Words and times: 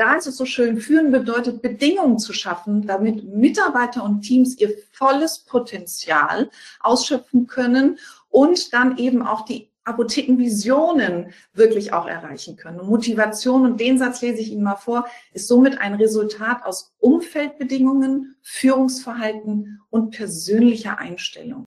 da 0.00 0.14
ist 0.14 0.26
es 0.26 0.38
so 0.38 0.46
schön, 0.46 0.80
führen 0.80 1.12
bedeutet 1.12 1.60
Bedingungen 1.60 2.18
zu 2.18 2.32
schaffen, 2.32 2.86
damit 2.86 3.22
Mitarbeiter 3.24 4.02
und 4.02 4.22
Teams 4.22 4.56
ihr 4.58 4.72
volles 4.92 5.40
Potenzial 5.40 6.48
ausschöpfen 6.80 7.46
können 7.46 7.98
und 8.30 8.72
dann 8.72 8.96
eben 8.96 9.20
auch 9.20 9.44
die 9.44 9.68
Apothekenvisionen 9.84 11.34
wirklich 11.52 11.92
auch 11.92 12.06
erreichen 12.06 12.56
können. 12.56 12.86
Motivation, 12.86 13.66
und 13.66 13.78
den 13.78 13.98
Satz 13.98 14.22
lese 14.22 14.40
ich 14.40 14.52
Ihnen 14.52 14.62
mal 14.62 14.76
vor, 14.76 15.06
ist 15.34 15.48
somit 15.48 15.78
ein 15.78 15.94
Resultat 15.94 16.64
aus 16.64 16.94
Umfeldbedingungen, 16.98 18.36
Führungsverhalten 18.40 19.82
und 19.90 20.12
persönlicher 20.12 20.98
Einstellung. 20.98 21.66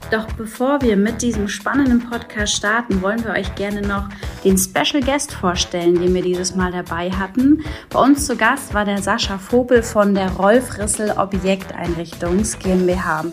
Doch 0.11 0.27
bevor 0.33 0.81
wir 0.81 0.97
mit 0.97 1.21
diesem 1.21 1.47
spannenden 1.47 2.09
Podcast 2.09 2.53
starten, 2.53 3.01
wollen 3.01 3.23
wir 3.23 3.31
euch 3.31 3.55
gerne 3.55 3.81
noch 3.81 4.09
den 4.43 4.57
Special 4.57 5.01
Guest 5.01 5.31
vorstellen, 5.31 5.95
den 5.95 6.13
wir 6.13 6.21
dieses 6.21 6.53
Mal 6.53 6.73
dabei 6.73 7.09
hatten. 7.11 7.63
Bei 7.89 7.99
uns 7.99 8.25
zu 8.25 8.35
Gast 8.35 8.73
war 8.73 8.83
der 8.83 9.01
Sascha 9.01 9.37
Vogel 9.37 9.81
von 9.81 10.13
der 10.13 10.29
Rolf 10.31 10.77
Rissel 10.77 11.11
Objekteinrichtungs 11.11 12.59
GmbH. 12.59 13.23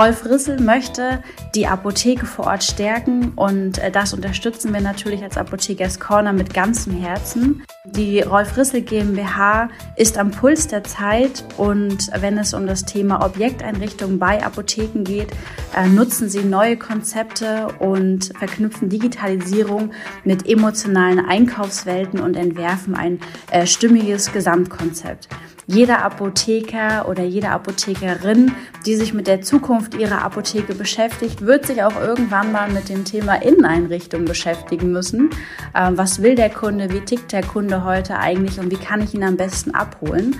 Rolf 0.00 0.24
Rissel 0.24 0.58
möchte 0.58 1.22
die 1.54 1.66
Apotheke 1.66 2.24
vor 2.24 2.46
Ort 2.46 2.64
stärken 2.64 3.32
und 3.36 3.76
äh, 3.76 3.90
das 3.90 4.14
unterstützen 4.14 4.72
wir 4.72 4.80
natürlich 4.80 5.22
als 5.22 5.36
Apothekers 5.36 6.00
Corner 6.00 6.32
mit 6.32 6.54
ganzem 6.54 6.98
Herzen. 6.98 7.64
Die 7.84 8.22
Rolf 8.22 8.56
Rissel 8.56 8.80
GmbH 8.80 9.68
ist 9.96 10.16
am 10.16 10.30
Puls 10.30 10.68
der 10.68 10.84
Zeit 10.84 11.44
und 11.58 12.10
wenn 12.18 12.38
es 12.38 12.54
um 12.54 12.66
das 12.66 12.86
Thema 12.86 13.22
Objekteinrichtung 13.22 14.18
bei 14.18 14.42
Apotheken 14.42 15.04
geht, 15.04 15.28
äh, 15.76 15.86
nutzen 15.86 16.30
sie 16.30 16.44
neue 16.44 16.78
Konzepte 16.78 17.68
und 17.78 18.32
verknüpfen 18.38 18.88
Digitalisierung 18.88 19.90
mit 20.24 20.48
emotionalen 20.48 21.20
Einkaufswelten 21.20 22.20
und 22.20 22.36
entwerfen 22.36 22.94
ein 22.94 23.20
äh, 23.50 23.66
stimmiges 23.66 24.32
Gesamtkonzept 24.32 25.28
jeder 25.66 26.04
Apotheker 26.04 27.08
oder 27.08 27.22
jede 27.22 27.50
Apothekerin, 27.50 28.52
die 28.86 28.96
sich 28.96 29.14
mit 29.14 29.26
der 29.26 29.42
Zukunft 29.42 29.94
ihrer 29.94 30.22
Apotheke 30.22 30.74
beschäftigt, 30.74 31.42
wird 31.42 31.66
sich 31.66 31.82
auch 31.82 32.00
irgendwann 32.00 32.52
mal 32.52 32.70
mit 32.70 32.88
dem 32.88 33.04
Thema 33.04 33.42
Inneneinrichtung 33.42 34.24
beschäftigen 34.24 34.92
müssen. 34.92 35.30
Ähm, 35.74 35.96
was 35.96 36.22
will 36.22 36.34
der 36.34 36.50
Kunde? 36.50 36.92
Wie 36.92 37.00
tickt 37.00 37.32
der 37.32 37.42
Kunde 37.42 37.84
heute 37.84 38.18
eigentlich 38.18 38.58
und 38.58 38.70
wie 38.70 38.76
kann 38.76 39.02
ich 39.02 39.14
ihn 39.14 39.24
am 39.24 39.36
besten 39.36 39.74
abholen? 39.74 40.36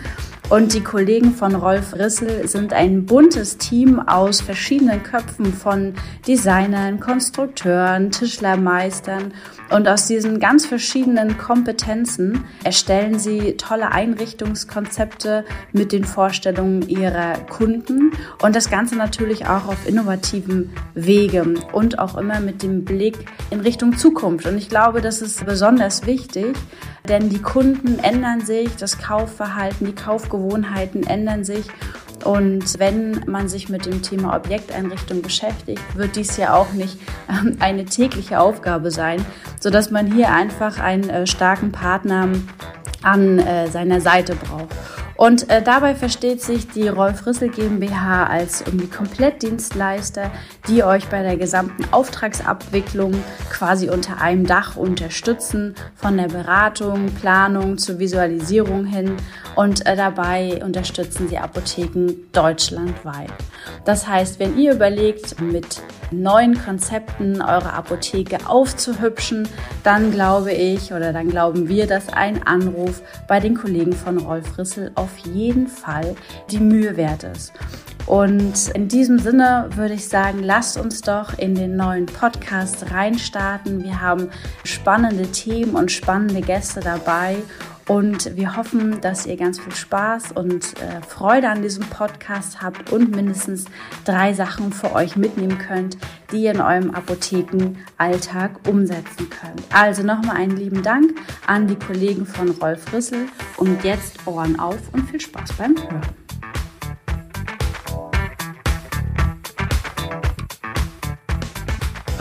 Und 0.51 0.75
die 0.75 0.81
Kollegen 0.81 1.33
von 1.33 1.55
Rolf 1.55 1.95
Rissel 1.95 2.49
sind 2.49 2.73
ein 2.73 3.07
buntes 3.07 3.57
Team 3.57 4.01
aus 4.01 4.41
verschiedenen 4.41 5.01
Köpfen 5.05 5.53
von 5.53 5.95
Designern, 6.27 6.99
Konstrukteuren, 6.99 8.11
Tischlermeistern. 8.11 9.33
Und 9.71 9.87
aus 9.87 10.09
diesen 10.09 10.41
ganz 10.41 10.67
verschiedenen 10.67 11.39
Kompetenzen 11.39 12.45
erstellen 12.65 13.21
sie 13.21 13.57
tolle 13.59 13.93
Einrichtungskonzepte 13.93 15.45
mit 15.73 15.93
den 15.93 16.03
Vorstellungen 16.03 16.83
ihrer 16.89 17.35
Kunden 17.49 18.11
und 18.43 18.57
das 18.57 18.69
Ganze 18.69 18.97
natürlich 18.97 19.47
auch 19.47 19.69
auf 19.69 19.87
innovativen 19.87 20.71
Wege 20.95 21.55
und 21.73 22.01
auch 22.01 22.19
immer 22.19 22.41
mit 22.41 22.65
dem 22.65 22.85
Blick 22.85 23.19
in 23.51 23.61
Richtung 23.61 23.97
Zukunft. 23.97 24.47
Und 24.47 24.59
ich 24.59 24.69
glaube, 24.69 25.01
das 25.01 25.23
ist 25.23 25.47
besonders 25.47 26.07
wichtig, 26.07 26.57
denn 27.09 27.29
die 27.29 27.41
Kunden 27.41 28.01
ändern 28.01 28.41
sich, 28.41 28.75
das 28.77 28.99
Kaufverhalten, 28.99 29.87
die 29.87 29.95
Kaufgewohnheiten 29.95 30.40
ändern 31.07 31.45
sich. 31.45 31.67
Und 32.25 32.79
wenn 32.79 33.25
man 33.27 33.49
sich 33.49 33.69
mit 33.69 33.87
dem 33.87 34.03
Thema 34.03 34.37
Objekteinrichtung 34.37 35.23
beschäftigt, 35.23 35.81
wird 35.97 36.17
dies 36.17 36.37
ja 36.37 36.55
auch 36.55 36.73
nicht 36.73 36.99
ähm, 37.31 37.57
eine 37.61 37.87
tägliche 37.87 38.41
Aufgabe 38.41 38.91
sein, 38.91 39.25
sodass 39.59 39.91
man 39.91 40.13
hier 40.13 40.31
einfach 40.31 40.79
einen 40.79 41.09
äh, 41.09 41.27
starken 41.27 41.73
Partner 41.73 42.29
an 43.03 43.39
äh, 43.39 43.69
seiner 43.69 44.01
Seite 44.01 44.35
braucht. 44.35 44.69
Und 45.21 45.51
äh, 45.51 45.61
dabei 45.61 45.95
versteht 45.95 46.41
sich 46.41 46.67
die 46.67 46.89
Rolf 46.89 47.27
Rissel 47.27 47.51
GmbH 47.51 48.25
als 48.25 48.63
irgendwie 48.63 48.87
Komplettdienstleister, 48.87 50.31
die 50.67 50.83
euch 50.83 51.09
bei 51.09 51.23
der 51.23 51.37
gesamten 51.37 51.85
Auftragsabwicklung 51.93 53.13
quasi 53.51 53.91
unter 53.91 54.23
einem 54.23 54.47
Dach 54.47 54.77
unterstützen, 54.77 55.75
von 55.95 56.17
der 56.17 56.29
Beratung, 56.29 57.11
Planung 57.21 57.77
zur 57.77 57.99
Visualisierung 57.99 58.87
hin. 58.87 59.19
Und 59.57 59.85
äh, 59.85 59.95
dabei 59.95 60.59
unterstützen 60.65 61.29
sie 61.29 61.37
Apotheken 61.37 62.15
deutschlandweit. 62.33 63.31
Das 63.85 64.09
heißt, 64.09 64.39
wenn 64.39 64.59
ihr 64.59 64.73
überlegt, 64.73 65.39
mit 65.39 65.83
neuen 66.11 66.59
Konzepten 66.63 67.43
eure 67.43 67.73
Apotheke 67.73 68.39
aufzuhübschen, 68.49 69.49
dann 69.85 70.11
glaube 70.11 70.53
ich 70.53 70.93
oder 70.93 71.13
dann 71.13 71.29
glauben 71.29 71.69
wir, 71.69 71.87
dass 71.87 72.13
ein 72.13 72.47
Anruf 72.47 73.03
bei 73.29 73.41
den 73.41 73.57
Kollegen 73.57 73.93
von 73.93 74.19
Rolf 74.19 74.59
Rissel 74.59 74.91
auf 74.95 75.10
jeden 75.19 75.67
Fall 75.67 76.15
die 76.51 76.61
Mühe 76.61 76.97
wert 76.97 77.25
ist. 77.25 77.53
Und 78.07 78.71
in 78.75 78.89
diesem 78.89 79.19
Sinne 79.19 79.69
würde 79.77 79.95
ich 79.95 80.09
sagen, 80.09 80.43
lasst 80.43 80.77
uns 80.77 81.01
doch 81.01 81.39
in 81.39 81.55
den 81.55 81.77
neuen 81.77 82.07
Podcast 82.07 82.91
reinstarten. 82.91 83.85
Wir 83.85 84.01
haben 84.01 84.31
spannende 84.65 85.31
Themen 85.31 85.77
und 85.77 85.93
spannende 85.93 86.41
Gäste 86.41 86.81
dabei 86.81 87.37
und 87.91 88.37
wir 88.37 88.55
hoffen, 88.57 89.01
dass 89.01 89.27
ihr 89.27 89.37
ganz 89.37 89.59
viel 89.59 89.75
Spaß 89.75 90.31
und 90.31 90.81
äh, 90.81 91.03
Freude 91.03 91.49
an 91.49 91.61
diesem 91.61 91.83
Podcast 91.87 92.63
habt 92.63 92.93
und 92.93 93.17
mindestens 93.17 93.65
drei 94.05 94.33
Sachen 94.33 94.73
für 94.73 94.95
euch 94.95 95.17
mitnehmen 95.17 95.59
könnt, 95.59 95.99
die 96.31 96.45
ihr 96.45 96.53
in 96.53 96.61
eurem 96.61 96.93
Apothekenalltag 96.93 98.69
umsetzen 98.69 99.29
könnt. 99.29 99.65
Also 99.75 100.05
nochmal 100.05 100.37
einen 100.37 100.57
lieben 100.57 100.85
Dank 100.85 101.21
an 101.49 101.67
die 101.67 101.75
Kollegen 101.75 102.27
von 102.27 102.51
Rolf 102.51 102.93
Rissel 102.93 103.27
und 103.57 103.83
jetzt 103.83 104.25
Ohren 104.25 104.61
auf 104.61 104.79
und 104.93 105.11
viel 105.11 105.21
Spaß 105.21 105.55
beim 105.55 105.75
Hören. 105.77 106.20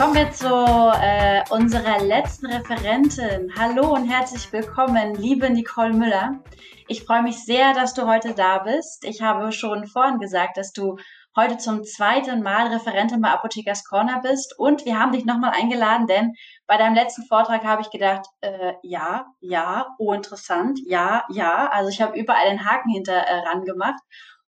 Kommen 0.00 0.14
wir 0.14 0.32
zu 0.32 0.46
äh, 0.48 1.42
unserer 1.50 2.02
letzten 2.02 2.46
Referentin. 2.46 3.52
Hallo 3.58 3.92
und 3.92 4.08
herzlich 4.08 4.50
willkommen, 4.50 5.14
liebe 5.16 5.50
Nicole 5.50 5.92
Müller. 5.92 6.42
Ich 6.88 7.04
freue 7.04 7.22
mich 7.22 7.44
sehr, 7.44 7.74
dass 7.74 7.92
du 7.92 8.06
heute 8.06 8.32
da 8.32 8.60
bist. 8.60 9.04
Ich 9.04 9.20
habe 9.20 9.52
schon 9.52 9.86
vorhin 9.86 10.18
gesagt, 10.18 10.56
dass 10.56 10.72
du 10.72 10.96
heute 11.36 11.58
zum 11.58 11.84
zweiten 11.84 12.42
Mal 12.42 12.68
Referentin 12.68 13.20
bei 13.20 13.28
Apothekers 13.28 13.84
Corner 13.84 14.22
bist 14.22 14.58
und 14.58 14.86
wir 14.86 14.98
haben 14.98 15.12
dich 15.12 15.26
nochmal 15.26 15.52
eingeladen, 15.54 16.06
denn 16.06 16.32
bei 16.66 16.78
deinem 16.78 16.94
letzten 16.94 17.26
Vortrag 17.26 17.62
habe 17.64 17.82
ich 17.82 17.90
gedacht, 17.90 18.24
äh, 18.40 18.72
ja, 18.82 19.26
ja, 19.40 19.86
oh 19.98 20.14
interessant, 20.14 20.80
ja, 20.86 21.26
ja. 21.28 21.68
Also 21.70 21.90
ich 21.90 22.00
habe 22.00 22.18
überall 22.18 22.48
den 22.48 22.64
Haken 22.64 22.88
hinter 22.88 23.12
äh, 23.12 23.40
ran 23.40 23.64
gemacht 23.64 24.00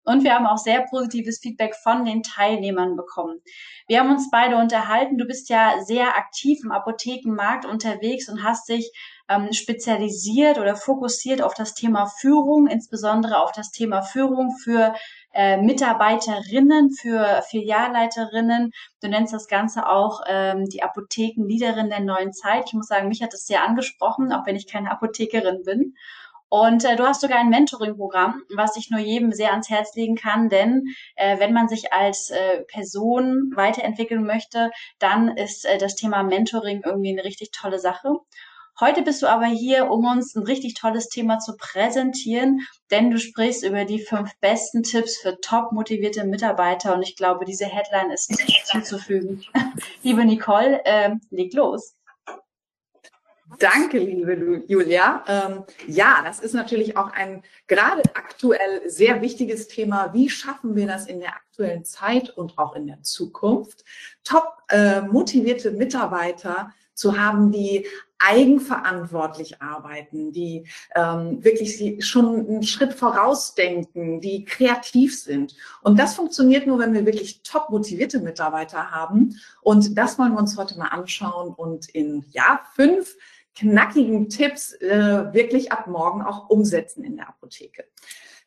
und 0.04 0.24
wir 0.24 0.34
haben 0.34 0.48
auch 0.48 0.58
sehr 0.58 0.82
positives 0.90 1.40
Feedback 1.40 1.76
von 1.76 2.06
den 2.06 2.24
Teilnehmern 2.24 2.96
bekommen. 2.96 3.40
Wir 3.88 4.00
haben 4.00 4.12
uns 4.12 4.30
beide 4.32 4.58
unterhalten. 4.58 5.18
Du 5.18 5.26
bist 5.26 5.50
ja 5.50 5.76
sehr 5.84 6.18
aktiv 6.18 6.60
im 6.64 6.72
Apothekenmarkt 6.72 7.66
unterwegs 7.66 8.28
und 8.30 8.44
hast 8.44 8.70
dich 8.70 8.92
ähm, 9.30 9.54
spezialisiert 9.54 10.58
oder 10.58 10.76
fokussiert 10.76 11.42
auf 11.42 11.54
das 11.54 11.74
Thema 11.74 12.08
Führung, 12.08 12.68
insbesondere 12.68 13.42
auf 13.42 13.52
das 13.52 13.72
Thema 13.72 14.02
Führung 14.02 14.56
für 14.64 14.94
äh, 15.34 15.58
Mitarbeiterinnen, 15.58 16.92
für 16.92 17.42
Filialleiterinnen. 17.50 18.72
Du 19.02 19.08
nennst 19.08 19.34
das 19.34 19.48
Ganze 19.48 19.88
auch 19.88 20.22
ähm, 20.28 20.66
die 20.66 20.84
Apothekenleaderin 20.84 21.90
der 21.90 22.02
neuen 22.02 22.34
Zeit. 22.34 22.66
Ich 22.68 22.74
muss 22.74 22.88
sagen, 22.88 23.08
mich 23.08 23.22
hat 23.22 23.34
das 23.34 23.46
sehr 23.46 23.64
angesprochen, 23.64 24.34
auch 24.34 24.46
wenn 24.46 24.56
ich 24.56 24.68
keine 24.68 24.92
Apothekerin 24.92 25.64
bin. 25.64 25.96
Und 26.54 26.84
äh, 26.84 26.98
du 26.98 27.06
hast 27.06 27.22
sogar 27.22 27.40
ein 27.40 27.50
Mentoring-Programm, 27.50 28.44
was 28.54 28.76
ich 28.76 28.90
nur 28.90 29.00
jedem 29.00 29.32
sehr 29.32 29.52
ans 29.52 29.70
Herz 29.70 29.96
legen 29.96 30.16
kann, 30.16 30.50
denn 30.50 30.84
äh, 31.16 31.40
wenn 31.40 31.54
man 31.54 31.70
sich 31.70 31.94
als 31.94 32.30
äh, 32.30 32.64
Person 32.68 33.54
weiterentwickeln 33.56 34.26
möchte, 34.26 34.70
dann 35.00 35.30
ist 35.38 35.64
äh, 35.66 35.78
das 35.78 35.96
Thema 35.96 36.24
Mentoring 36.24 36.82
irgendwie 36.84 37.12
eine 37.12 37.24
richtig 37.24 37.52
tolle 37.52 37.80
Sache. 37.80 38.18
Heute 38.82 39.02
bist 39.02 39.22
du 39.22 39.28
aber 39.28 39.46
hier, 39.46 39.90
um 39.90 40.04
uns 40.04 40.36
ein 40.36 40.44
richtig 40.44 40.74
tolles 40.74 41.08
Thema 41.08 41.40
zu 41.40 41.56
präsentieren, 41.56 42.68
denn 42.90 43.12
du 43.12 43.18
sprichst 43.18 43.64
über 43.64 43.86
die 43.86 44.00
fünf 44.00 44.38
besten 44.42 44.84
Tipps 44.84 45.20
für 45.22 45.40
top 45.40 45.72
motivierte 45.72 46.26
Mitarbeiter 46.26 46.94
und 46.94 47.02
ich 47.02 47.16
glaube, 47.16 47.46
diese 47.46 47.66
Headline 47.66 48.12
ist 48.12 48.30
nicht 48.30 48.68
zuzufügen. 48.68 49.46
Liebe 50.04 50.26
Nicole, 50.26 50.84
äh, 50.84 51.12
leg 51.30 51.54
los. 51.54 51.96
Danke, 53.60 54.00
liebe 54.00 54.64
Julia. 54.68 55.24
Ähm, 55.28 55.64
ja, 55.88 56.22
das 56.24 56.40
ist 56.40 56.54
natürlich 56.54 56.96
auch 56.96 57.12
ein 57.12 57.44
gerade 57.68 58.02
aktuell 58.16 58.90
sehr 58.90 59.22
wichtiges 59.22 59.68
Thema. 59.68 60.14
Wie 60.14 60.30
schaffen 60.30 60.76
wir 60.76 60.88
das 60.88 61.08
in 61.08 61.20
der 61.20 61.36
aktuellen 61.36 61.84
Zeit 61.84 62.30
und 62.30 62.58
auch 62.58 62.76
in 62.76 62.88
der 62.88 63.02
Zukunft, 63.04 63.84
top 64.24 64.58
äh, 64.70 65.02
motivierte 65.02 65.72
Mitarbeiter 65.72 66.72
zu 66.94 67.18
haben, 67.18 67.52
die 67.52 67.86
eigenverantwortlich 68.20 69.62
arbeiten, 69.62 70.32
die 70.32 70.68
ähm, 70.96 71.44
wirklich 71.44 72.06
schon 72.06 72.48
einen 72.48 72.64
Schritt 72.64 72.94
vorausdenken, 72.94 74.22
die 74.22 74.46
kreativ 74.46 75.20
sind. 75.20 75.56
Und 75.82 75.98
das 75.98 76.16
funktioniert 76.16 76.68
nur, 76.68 76.78
wenn 76.78 76.94
wir 76.94 77.06
wirklich 77.06 77.42
top 77.42 77.70
motivierte 77.72 78.20
Mitarbeiter 78.20 78.92
haben. 78.92 79.40
Und 79.62 79.98
das 79.98 80.20
wollen 80.20 80.34
wir 80.34 80.40
uns 80.40 80.56
heute 80.58 80.78
mal 80.78 80.90
anschauen 80.90 81.54
und 81.54 81.90
in 81.90 82.24
ja 82.30 82.62
fünf 82.76 83.16
knackigen 83.56 84.30
Tipps 84.30 84.74
äh, 84.74 85.34
wirklich 85.34 85.72
ab 85.72 85.88
morgen 85.88 86.22
auch 86.22 86.50
umsetzen 86.50 87.04
in 87.04 87.18
der 87.18 87.30
Apotheke. 87.30 87.86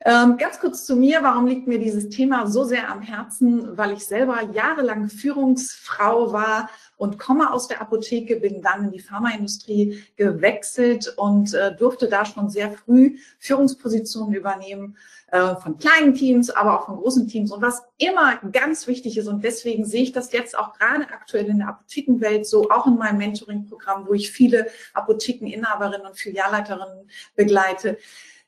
Ähm, 0.06 0.36
ganz 0.36 0.60
kurz 0.60 0.84
zu 0.84 0.96
mir, 0.96 1.22
warum 1.22 1.46
liegt 1.46 1.66
mir 1.66 1.78
dieses 1.78 2.10
Thema 2.10 2.46
so 2.46 2.64
sehr 2.64 2.90
am 2.90 3.00
Herzen? 3.00 3.78
Weil 3.78 3.94
ich 3.94 4.04
selber 4.04 4.42
jahrelang 4.52 5.08
Führungsfrau 5.08 6.30
war 6.30 6.68
und 6.98 7.18
komme 7.18 7.50
aus 7.50 7.68
der 7.68 7.80
Apotheke, 7.80 8.36
bin 8.36 8.60
dann 8.60 8.84
in 8.84 8.90
die 8.90 9.00
Pharmaindustrie 9.00 10.04
gewechselt 10.16 11.14
und 11.16 11.54
äh, 11.54 11.74
durfte 11.74 12.08
da 12.10 12.26
schon 12.26 12.50
sehr 12.50 12.72
früh 12.72 13.16
Führungspositionen 13.38 14.34
übernehmen 14.34 14.98
äh, 15.32 15.56
von 15.56 15.78
kleinen 15.78 16.12
Teams, 16.12 16.50
aber 16.50 16.78
auch 16.78 16.86
von 16.86 16.96
großen 16.98 17.26
Teams. 17.26 17.50
Und 17.50 17.62
was 17.62 17.82
immer 17.96 18.36
ganz 18.52 18.86
wichtig 18.86 19.16
ist, 19.16 19.26
und 19.26 19.42
deswegen 19.42 19.86
sehe 19.86 20.02
ich 20.02 20.12
das 20.12 20.32
jetzt 20.32 20.58
auch 20.58 20.74
gerade 20.74 21.04
aktuell 21.04 21.46
in 21.46 21.60
der 21.60 21.68
Apothekenwelt 21.68 22.46
so, 22.46 22.68
auch 22.68 22.86
in 22.86 22.98
meinem 22.98 23.16
Mentoring-Programm, 23.16 24.06
wo 24.06 24.12
ich 24.12 24.30
viele 24.30 24.66
Apothekeninhaberinnen 24.92 26.06
und 26.06 26.18
Filialleiterinnen 26.18 27.08
begleite, 27.36 27.96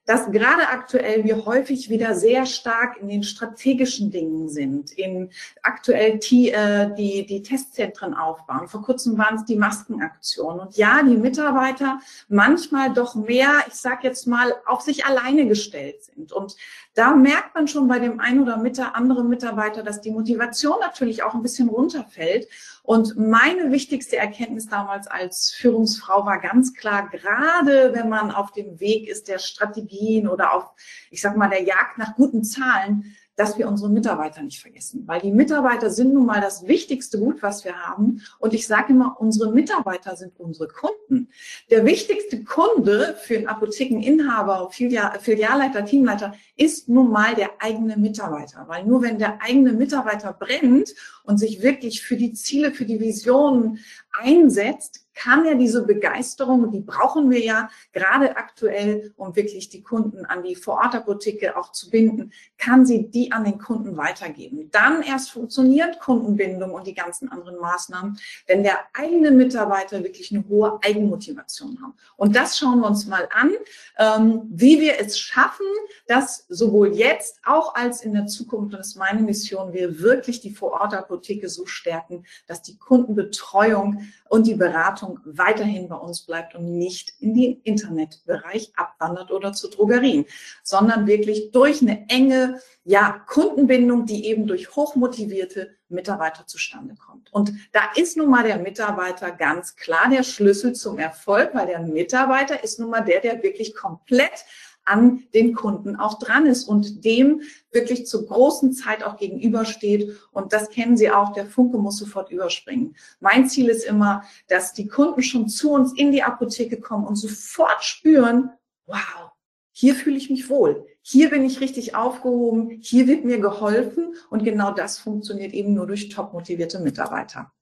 dass 0.06 0.30
gerade 0.30 0.68
aktuell 0.68 1.24
wir 1.24 1.44
häufig 1.44 1.90
wieder 1.90 2.14
sehr 2.14 2.46
stark 2.46 2.96
in 3.00 3.08
den 3.08 3.24
strategischen 3.24 4.10
Dingen 4.10 4.48
sind, 4.48 4.92
in 4.92 5.30
aktuell 5.62 6.18
die, 6.18 6.50
äh, 6.50 6.94
die, 6.94 7.26
die 7.26 7.42
Testzentren 7.42 8.14
aufbauen. 8.14 8.68
Vor 8.68 8.82
kurzem 8.82 9.18
waren 9.18 9.36
es 9.36 9.44
die 9.44 9.56
Maskenaktionen. 9.56 10.60
Und 10.60 10.76
ja, 10.76 11.02
die 11.02 11.16
Mitarbeiter 11.16 12.00
manchmal 12.28 12.92
doch 12.92 13.16
mehr, 13.16 13.64
ich 13.66 13.74
sage 13.74 14.06
jetzt 14.06 14.26
mal, 14.26 14.54
auf 14.64 14.80
sich 14.80 15.04
alleine 15.04 15.48
gestellt 15.48 16.04
sind. 16.04 16.32
Und 16.32 16.56
da 16.96 17.14
merkt 17.14 17.54
man 17.54 17.68
schon 17.68 17.88
bei 17.88 17.98
dem 17.98 18.20
einen 18.20 18.40
oder 18.40 18.56
anderen 18.94 19.28
Mitarbeiter, 19.28 19.82
dass 19.82 20.00
die 20.00 20.10
Motivation 20.10 20.80
natürlich 20.80 21.22
auch 21.22 21.34
ein 21.34 21.42
bisschen 21.42 21.68
runterfällt. 21.68 22.48
Und 22.82 23.18
meine 23.18 23.70
wichtigste 23.70 24.16
Erkenntnis 24.16 24.66
damals 24.66 25.06
als 25.06 25.50
Führungsfrau 25.50 26.24
war 26.24 26.40
ganz 26.40 26.72
klar, 26.72 27.08
gerade 27.10 27.92
wenn 27.92 28.08
man 28.08 28.30
auf 28.30 28.50
dem 28.52 28.80
Weg 28.80 29.08
ist 29.08 29.28
der 29.28 29.38
Strategien 29.38 30.26
oder 30.26 30.54
auf, 30.54 30.72
ich 31.10 31.20
sag 31.20 31.36
mal, 31.36 31.50
der 31.50 31.64
Jagd 31.64 31.98
nach 31.98 32.14
guten 32.14 32.42
Zahlen, 32.44 33.14
dass 33.36 33.58
wir 33.58 33.68
unsere 33.68 33.90
Mitarbeiter 33.90 34.42
nicht 34.42 34.60
vergessen, 34.60 35.04
weil 35.06 35.20
die 35.20 35.30
Mitarbeiter 35.30 35.90
sind 35.90 36.14
nun 36.14 36.26
mal 36.26 36.40
das 36.40 36.66
wichtigste 36.66 37.18
Gut, 37.18 37.42
was 37.42 37.64
wir 37.64 37.76
haben. 37.86 38.22
Und 38.38 38.54
ich 38.54 38.66
sage 38.66 38.92
immer, 38.92 39.16
unsere 39.20 39.52
Mitarbeiter 39.52 40.16
sind 40.16 40.40
unsere 40.40 40.68
Kunden. 40.68 41.28
Der 41.70 41.84
wichtigste 41.84 42.42
Kunde 42.44 43.14
für 43.20 43.36
einen 43.36 43.48
Apothekeninhaber, 43.48 44.70
Filialleiter, 44.70 45.84
Teamleiter 45.84 46.34
ist 46.56 46.88
nun 46.88 47.10
mal 47.10 47.34
der 47.34 47.50
eigene 47.60 47.96
Mitarbeiter, 47.96 48.64
weil 48.68 48.84
nur 48.84 49.02
wenn 49.02 49.18
der 49.18 49.42
eigene 49.42 49.72
Mitarbeiter 49.72 50.32
brennt 50.32 50.94
und 51.24 51.38
sich 51.38 51.62
wirklich 51.62 52.02
für 52.02 52.16
die 52.16 52.32
Ziele, 52.32 52.72
für 52.72 52.86
die 52.86 53.00
Visionen 53.00 53.78
einsetzt, 54.18 55.05
kann 55.16 55.46
er 55.46 55.54
diese 55.56 55.84
Begeisterung, 55.84 56.70
die 56.70 56.80
brauchen 56.80 57.30
wir 57.30 57.40
ja 57.40 57.70
gerade 57.92 58.36
aktuell, 58.36 59.12
um 59.16 59.34
wirklich 59.34 59.70
die 59.70 59.82
Kunden 59.82 60.26
an 60.26 60.42
die 60.42 60.54
Vorortapotheke 60.54 61.56
auch 61.56 61.72
zu 61.72 61.90
binden, 61.90 62.32
kann 62.58 62.84
sie 62.84 63.10
die 63.10 63.32
an 63.32 63.44
den 63.44 63.58
Kunden 63.58 63.96
weitergeben. 63.96 64.70
Dann 64.70 65.02
erst 65.02 65.30
funktioniert 65.30 66.00
Kundenbindung 66.00 66.72
und 66.72 66.86
die 66.86 66.94
ganzen 66.94 67.32
anderen 67.32 67.58
Maßnahmen, 67.58 68.18
wenn 68.46 68.62
der 68.62 68.78
eigene 68.92 69.30
Mitarbeiter 69.30 70.04
wirklich 70.04 70.30
eine 70.32 70.46
hohe 70.48 70.78
Eigenmotivation 70.84 71.78
haben. 71.82 71.94
Und 72.16 72.36
das 72.36 72.58
schauen 72.58 72.80
wir 72.80 72.86
uns 72.86 73.06
mal 73.06 73.26
an, 73.32 73.52
ähm, 73.98 74.42
wie 74.50 74.80
wir 74.80 75.00
es 75.00 75.18
schaffen, 75.18 75.66
dass 76.06 76.44
sowohl 76.48 76.94
jetzt 76.94 77.40
auch 77.44 77.74
als 77.74 78.02
in 78.02 78.12
der 78.12 78.26
Zukunft, 78.26 78.74
und 78.74 78.78
das 78.80 78.88
ist 78.88 78.96
meine 78.96 79.22
Mission, 79.22 79.72
wir 79.72 79.98
wirklich 80.00 80.40
die 80.40 80.52
Vorortapotheke 80.52 81.48
so 81.48 81.64
stärken, 81.64 82.24
dass 82.46 82.60
die 82.60 82.76
Kundenbetreuung 82.76 84.06
und 84.28 84.46
die 84.46 84.54
Beratung 84.54 85.05
weiterhin 85.24 85.88
bei 85.88 85.96
uns 85.96 86.22
bleibt 86.22 86.54
und 86.54 86.78
nicht 86.78 87.14
in 87.20 87.34
den 87.34 87.60
Internetbereich 87.62 88.72
abwandert 88.76 89.30
oder 89.30 89.52
zu 89.52 89.68
Drogerien, 89.68 90.26
sondern 90.62 91.06
wirklich 91.06 91.50
durch 91.52 91.82
eine 91.82 92.08
enge 92.08 92.60
ja, 92.84 93.24
Kundenbindung, 93.26 94.06
die 94.06 94.26
eben 94.26 94.46
durch 94.46 94.76
hochmotivierte 94.76 95.76
Mitarbeiter 95.88 96.46
zustande 96.46 96.94
kommt. 96.94 97.32
Und 97.32 97.52
da 97.72 97.80
ist 97.96 98.16
nun 98.16 98.30
mal 98.30 98.44
der 98.44 98.58
Mitarbeiter 98.58 99.30
ganz 99.32 99.76
klar 99.76 100.08
der 100.10 100.22
Schlüssel 100.22 100.74
zum 100.74 100.98
Erfolg, 100.98 101.50
weil 101.54 101.66
der 101.66 101.80
Mitarbeiter 101.80 102.62
ist 102.62 102.78
nun 102.80 102.90
mal 102.90 103.02
der, 103.02 103.20
der 103.20 103.42
wirklich 103.42 103.74
komplett 103.74 104.44
an 104.86 105.24
den 105.34 105.54
Kunden 105.54 105.96
auch 105.96 106.18
dran 106.18 106.46
ist 106.46 106.64
und 106.64 107.04
dem 107.04 107.42
wirklich 107.70 108.06
zur 108.06 108.26
großen 108.26 108.72
Zeit 108.72 109.04
auch 109.04 109.16
gegenübersteht. 109.16 110.16
Und 110.30 110.52
das 110.52 110.70
kennen 110.70 110.96
Sie 110.96 111.10
auch, 111.10 111.32
der 111.32 111.46
Funke 111.46 111.78
muss 111.78 111.98
sofort 111.98 112.30
überspringen. 112.30 112.96
Mein 113.20 113.48
Ziel 113.48 113.68
ist 113.68 113.84
immer, 113.84 114.22
dass 114.48 114.72
die 114.72 114.88
Kunden 114.88 115.22
schon 115.22 115.48
zu 115.48 115.72
uns 115.72 115.92
in 115.96 116.12
die 116.12 116.22
Apotheke 116.22 116.80
kommen 116.80 117.06
und 117.06 117.16
sofort 117.16 117.84
spüren, 117.84 118.50
wow, 118.86 119.32
hier 119.72 119.94
fühle 119.94 120.16
ich 120.16 120.30
mich 120.30 120.48
wohl. 120.48 120.86
Hier 121.02 121.28
bin 121.28 121.44
ich 121.44 121.60
richtig 121.60 121.94
aufgehoben. 121.94 122.80
Hier 122.80 123.06
wird 123.06 123.24
mir 123.24 123.38
geholfen. 123.38 124.14
Und 124.30 124.42
genau 124.42 124.72
das 124.72 124.98
funktioniert 124.98 125.52
eben 125.52 125.74
nur 125.74 125.86
durch 125.86 126.08
top 126.08 126.32
motivierte 126.32 126.80
Mitarbeiter. 126.80 127.52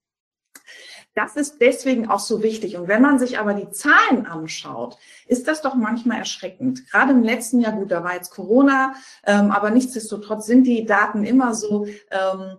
Das 1.15 1.37
ist 1.37 1.61
deswegen 1.61 2.09
auch 2.09 2.19
so 2.19 2.43
wichtig. 2.43 2.77
Und 2.77 2.89
wenn 2.89 3.01
man 3.01 3.21
sich 3.21 3.39
aber 3.39 3.55
die 3.55 3.71
Zahlen 3.71 4.27
anschaut, 4.27 4.99
ist 5.27 5.47
das 5.47 5.63
doch 5.63 5.75
manchmal 5.75 6.19
erschreckend. 6.19 6.91
Gerade 6.91 7.13
im 7.13 7.23
letzten 7.23 7.61
Jahr, 7.61 7.73
gut, 7.73 7.93
da 7.93 8.03
war 8.03 8.15
jetzt 8.15 8.31
Corona, 8.31 8.95
ähm, 9.25 9.53
aber 9.53 9.71
nichtsdestotrotz 9.71 10.47
sind 10.47 10.65
die 10.65 10.85
Daten 10.85 11.25
immer 11.25 11.55
so, 11.55 11.87
ähm, 12.11 12.59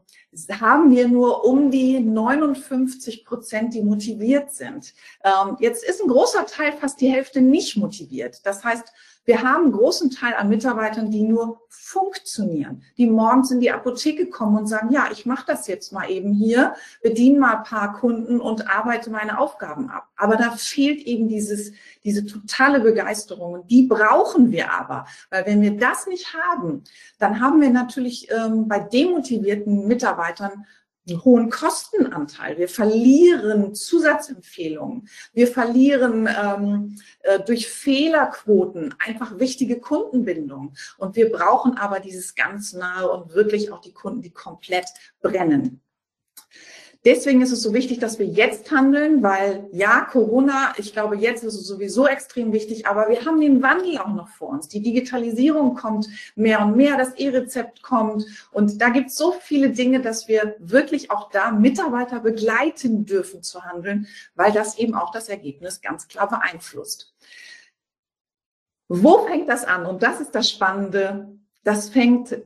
haben 0.60 0.92
wir 0.92 1.08
nur 1.08 1.46
um 1.46 1.70
die 1.72 2.00
59 2.00 3.26
Prozent, 3.26 3.74
die 3.74 3.82
motiviert 3.82 4.54
sind. 4.54 4.94
Ähm, 5.24 5.58
jetzt 5.60 5.84
ist 5.84 6.02
ein 6.02 6.10
großer 6.10 6.46
Teil, 6.46 6.74
fast 6.74 7.02
die 7.02 7.10
Hälfte 7.10 7.42
nicht 7.42 7.78
motiviert. 7.78 8.46
Das 8.46 8.64
heißt, 8.64 8.92
wir 9.26 9.42
haben 9.42 9.64
einen 9.64 9.72
großen 9.72 10.12
Teil 10.12 10.36
an 10.36 10.50
Mitarbeitern, 10.50 11.10
die 11.10 11.24
nur 11.24 11.62
funktionieren, 11.70 12.84
die 12.98 13.08
morgens 13.08 13.52
in 13.52 13.60
die 13.60 13.72
Apotheke 13.72 14.28
kommen 14.30 14.58
und 14.58 14.68
sagen, 14.68 14.92
ja, 14.92 15.08
ich 15.12 15.26
mache 15.26 15.46
das 15.48 15.68
jetzt 15.68 15.92
mal 15.92 16.10
eben 16.10 16.32
hier, 16.32 16.76
bediene 17.02 17.40
mal 17.40 17.58
ein 17.58 17.64
paar 17.64 17.94
Kunden 17.94 18.40
und 18.40 18.70
arbeite 18.70 19.10
meine 19.10 19.40
Aufgaben 19.40 19.90
ab. 19.90 20.08
Aber 20.16 20.36
da 20.36 20.52
fehlt 20.52 21.02
eben 21.02 21.28
dieses, 21.28 21.72
diese 22.04 22.26
totale 22.26 22.80
Begeisterung 22.80 23.54
und 23.54 23.72
die 23.72 23.84
brauchen 23.84 24.52
wir 24.52 24.72
aber, 24.72 25.06
weil 25.32 25.46
wenn 25.48 25.62
wir 25.62 25.78
das 25.78 26.08
nicht 26.08 26.36
haben, 26.36 26.84
dann 27.18 27.40
haben 27.40 27.62
wir 27.62 27.70
natürlich 27.72 28.30
ähm, 28.32 28.68
bei 28.68 28.80
demotivierten 28.80 29.88
Mitarbeitern 29.88 30.66
hohen 31.14 31.50
Kostenanteil. 31.50 32.58
Wir 32.58 32.68
verlieren 32.68 33.76
Zusatzempfehlungen. 33.76 35.08
Wir 35.34 35.48
verlieren 35.48 36.28
ähm, 36.28 36.96
äh, 37.20 37.40
durch 37.40 37.68
Fehlerquoten 37.68 38.96
einfach 39.00 39.40
wichtige 39.40 39.80
Kundenbindung. 39.80 40.74
Und 40.98 41.16
wir 41.16 41.32
brauchen 41.32 41.78
aber 41.78 42.00
dieses 42.00 42.36
ganz 42.36 42.74
nahe 42.74 43.10
und 43.10 43.34
wirklich 43.34 43.72
auch 43.72 43.82
die 43.82 43.94
Kunden, 43.94 44.22
die 44.22 44.32
komplett 44.32 44.88
brennen. 45.22 45.82
Deswegen 47.06 47.44
ist 47.44 47.52
es 47.52 47.62
so 47.62 47.72
wichtig, 47.72 48.00
dass 48.00 48.18
wir 48.18 48.26
jetzt 48.26 48.72
handeln, 48.72 49.22
weil 49.22 49.70
ja, 49.72 50.02
Corona, 50.02 50.74
ich 50.78 50.92
glaube, 50.92 51.16
jetzt 51.16 51.44
ist 51.44 51.54
es 51.54 51.68
sowieso 51.68 52.08
extrem 52.08 52.52
wichtig, 52.52 52.88
aber 52.88 53.10
wir 53.10 53.24
haben 53.26 53.40
den 53.40 53.62
Wandel 53.62 54.00
auch 54.00 54.14
noch 54.14 54.28
vor 54.30 54.50
uns. 54.50 54.68
Die 54.70 54.82
Digitalisierung 54.82 55.76
kommt 55.76 56.08
mehr 56.36 56.66
und 56.66 56.76
mehr, 56.76 56.98
das 56.98 57.14
E-Rezept 57.14 57.84
kommt 57.84 58.26
und 58.52 58.82
da 58.82 58.90
gibt 58.90 59.10
es 59.10 59.18
so 59.18 59.34
viele 59.34 59.70
Dinge, 59.70 60.02
dass 60.02 60.28
wir 60.28 60.56
wirklich 60.58 61.12
auch 61.12 61.30
da 61.30 61.52
Mitarbeiter 61.52 62.20
begleiten 62.22 63.06
dürfen 63.06 63.44
zu 63.44 63.64
handeln, 63.64 64.08
weil 64.34 64.52
das 64.52 64.80
eben 64.80 64.96
auch 64.96 65.12
das 65.12 65.30
Ergebnis 65.30 65.82
ganz 65.82 66.08
klar 66.08 66.28
beeinflusst. 66.28 67.14
Wo 68.88 69.28
fängt 69.28 69.48
das 69.48 69.64
an? 69.64 69.86
Und 69.86 70.02
das 70.02 70.22
ist 70.22 70.34
das 70.34 70.50
Spannende. 70.50 71.38
Das 71.66 71.90
fängt 71.90 72.38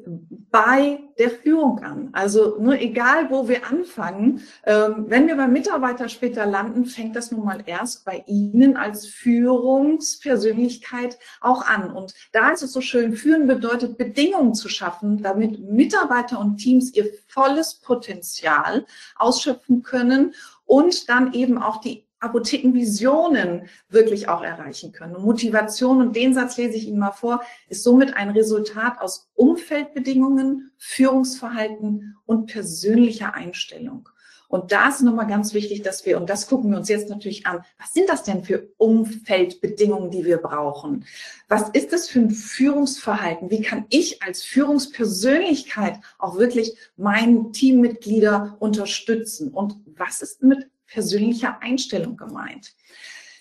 bei 0.50 1.00
der 1.20 1.30
Führung 1.30 1.78
an. 1.80 2.10
Also 2.14 2.56
nur 2.58 2.80
egal, 2.80 3.30
wo 3.30 3.50
wir 3.50 3.68
anfangen, 3.68 4.42
ähm, 4.66 5.08
wenn 5.10 5.28
wir 5.28 5.36
beim 5.36 5.52
Mitarbeiter 5.52 6.08
später 6.08 6.46
landen, 6.46 6.86
fängt 6.86 7.18
das 7.18 7.30
nun 7.30 7.44
mal 7.44 7.62
erst 7.66 8.06
bei 8.06 8.24
Ihnen 8.28 8.78
als 8.78 9.08
Führungspersönlichkeit 9.08 11.20
auch 11.42 11.68
an. 11.68 11.92
Und 11.92 12.14
da 12.32 12.52
ist 12.52 12.64
es 12.64 12.72
so 12.72 12.80
schön, 12.80 13.12
führen 13.12 13.46
bedeutet 13.46 13.98
Bedingungen 13.98 14.54
zu 14.54 14.70
schaffen, 14.70 15.22
damit 15.22 15.70
Mitarbeiter 15.70 16.40
und 16.40 16.56
Teams 16.56 16.96
ihr 16.96 17.10
volles 17.28 17.76
Potenzial 17.76 18.86
ausschöpfen 19.18 19.84
können 19.84 20.34
und 20.66 21.10
dann 21.10 21.34
eben 21.34 21.62
auch 21.62 21.82
die 21.82 22.09
Apothekenvisionen 22.20 23.70
wirklich 23.90 24.28
auch 24.28 24.44
erreichen 24.44 24.92
können. 24.92 25.16
Und 25.16 25.26
Motivation, 25.26 26.02
und 26.02 26.16
den 26.16 26.34
Satz 26.34 26.58
lese 26.58 26.76
ich 26.76 26.88
Ihnen 26.88 27.00
mal 27.00 27.12
vor, 27.12 27.42
ist 27.70 27.84
somit 27.84 28.14
ein 28.16 28.30
Resultat 28.30 29.00
aus 29.00 29.30
Umfeldbedingungen, 29.36 30.72
Führungsverhalten 30.78 32.16
und 32.26 32.48
persönlicher 32.48 33.34
Einstellung. 33.34 34.10
Und 34.50 34.72
da 34.72 34.90
ist 34.90 35.04
nochmal 35.04 35.28
ganz 35.28 35.54
wichtig, 35.54 35.84
dass 35.84 36.08
wir, 36.08 36.18
und 36.18 36.28
das 36.28 36.48
gucken 36.48 36.72
wir 36.72 36.78
uns 36.80 36.90
jetzt 36.90 37.08
natürlich 37.08 37.46
an, 37.46 37.64
was 37.78 37.94
sind 37.94 38.10
das 38.10 38.24
denn 38.24 38.44
für 38.44 38.68
Umfeldbedingungen, 38.78 40.10
die 40.10 40.26
wir 40.26 40.38
brauchen? 40.38 41.06
Was 41.48 41.70
ist 41.70 41.94
das 41.94 42.10
für 42.10 42.20
ein 42.20 42.32
Führungsverhalten? 42.32 43.52
Wie 43.52 43.62
kann 43.62 43.86
ich 43.90 44.24
als 44.24 44.42
Führungspersönlichkeit 44.42 46.00
auch 46.18 46.40
wirklich 46.40 46.76
meinen 46.98 47.54
Teammitglieder 47.54 48.58
unterstützen? 48.60 49.50
Und 49.50 49.76
was 49.86 50.24
ist 50.24 50.42
mit 50.42 50.68
persönlicher 50.90 51.62
Einstellung 51.62 52.18
gemeint. 52.18 52.74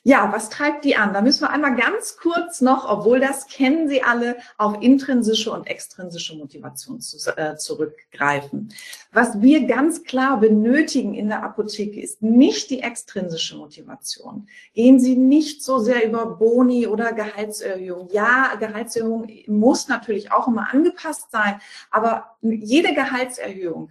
Ja, 0.05 0.33
was 0.33 0.49
treibt 0.49 0.87
die 0.87 0.97
an? 0.97 1.13
Da 1.13 1.21
müssen 1.21 1.43
wir 1.43 1.51
einmal 1.51 1.77
ganz 1.77 2.17
kurz 2.17 2.61
noch, 2.61 2.89
obwohl 2.89 3.21
das 3.21 3.47
kennen 3.47 3.89
Sie 3.89 4.03
alle, 4.03 4.39
auf 4.57 4.81
intrinsische 4.81 5.53
und 5.53 5.67
extrinsische 5.67 6.35
Motivation 6.37 7.01
zu, 7.01 7.19
äh, 7.37 7.57
zurückgreifen. 7.57 8.73
Was 9.13 9.43
wir 9.43 9.67
ganz 9.67 10.05
klar 10.05 10.41
benötigen 10.41 11.13
in 11.13 11.29
der 11.29 11.43
Apotheke 11.43 12.01
ist 12.01 12.23
nicht 12.23 12.71
die 12.71 12.81
extrinsische 12.81 13.57
Motivation. 13.57 14.49
Gehen 14.73 14.99
Sie 14.99 15.15
nicht 15.15 15.63
so 15.63 15.79
sehr 15.79 16.07
über 16.07 16.25
Boni 16.25 16.87
oder 16.87 17.13
Gehaltserhöhung. 17.13 18.09
Ja, 18.11 18.55
Gehaltserhöhung 18.55 19.29
muss 19.47 19.89
natürlich 19.89 20.33
auch 20.33 20.49
immer 20.49 20.73
angepasst 20.73 21.31
sein, 21.33 21.61
aber 21.91 22.37
jede 22.41 22.95
Gehaltserhöhung 22.95 23.91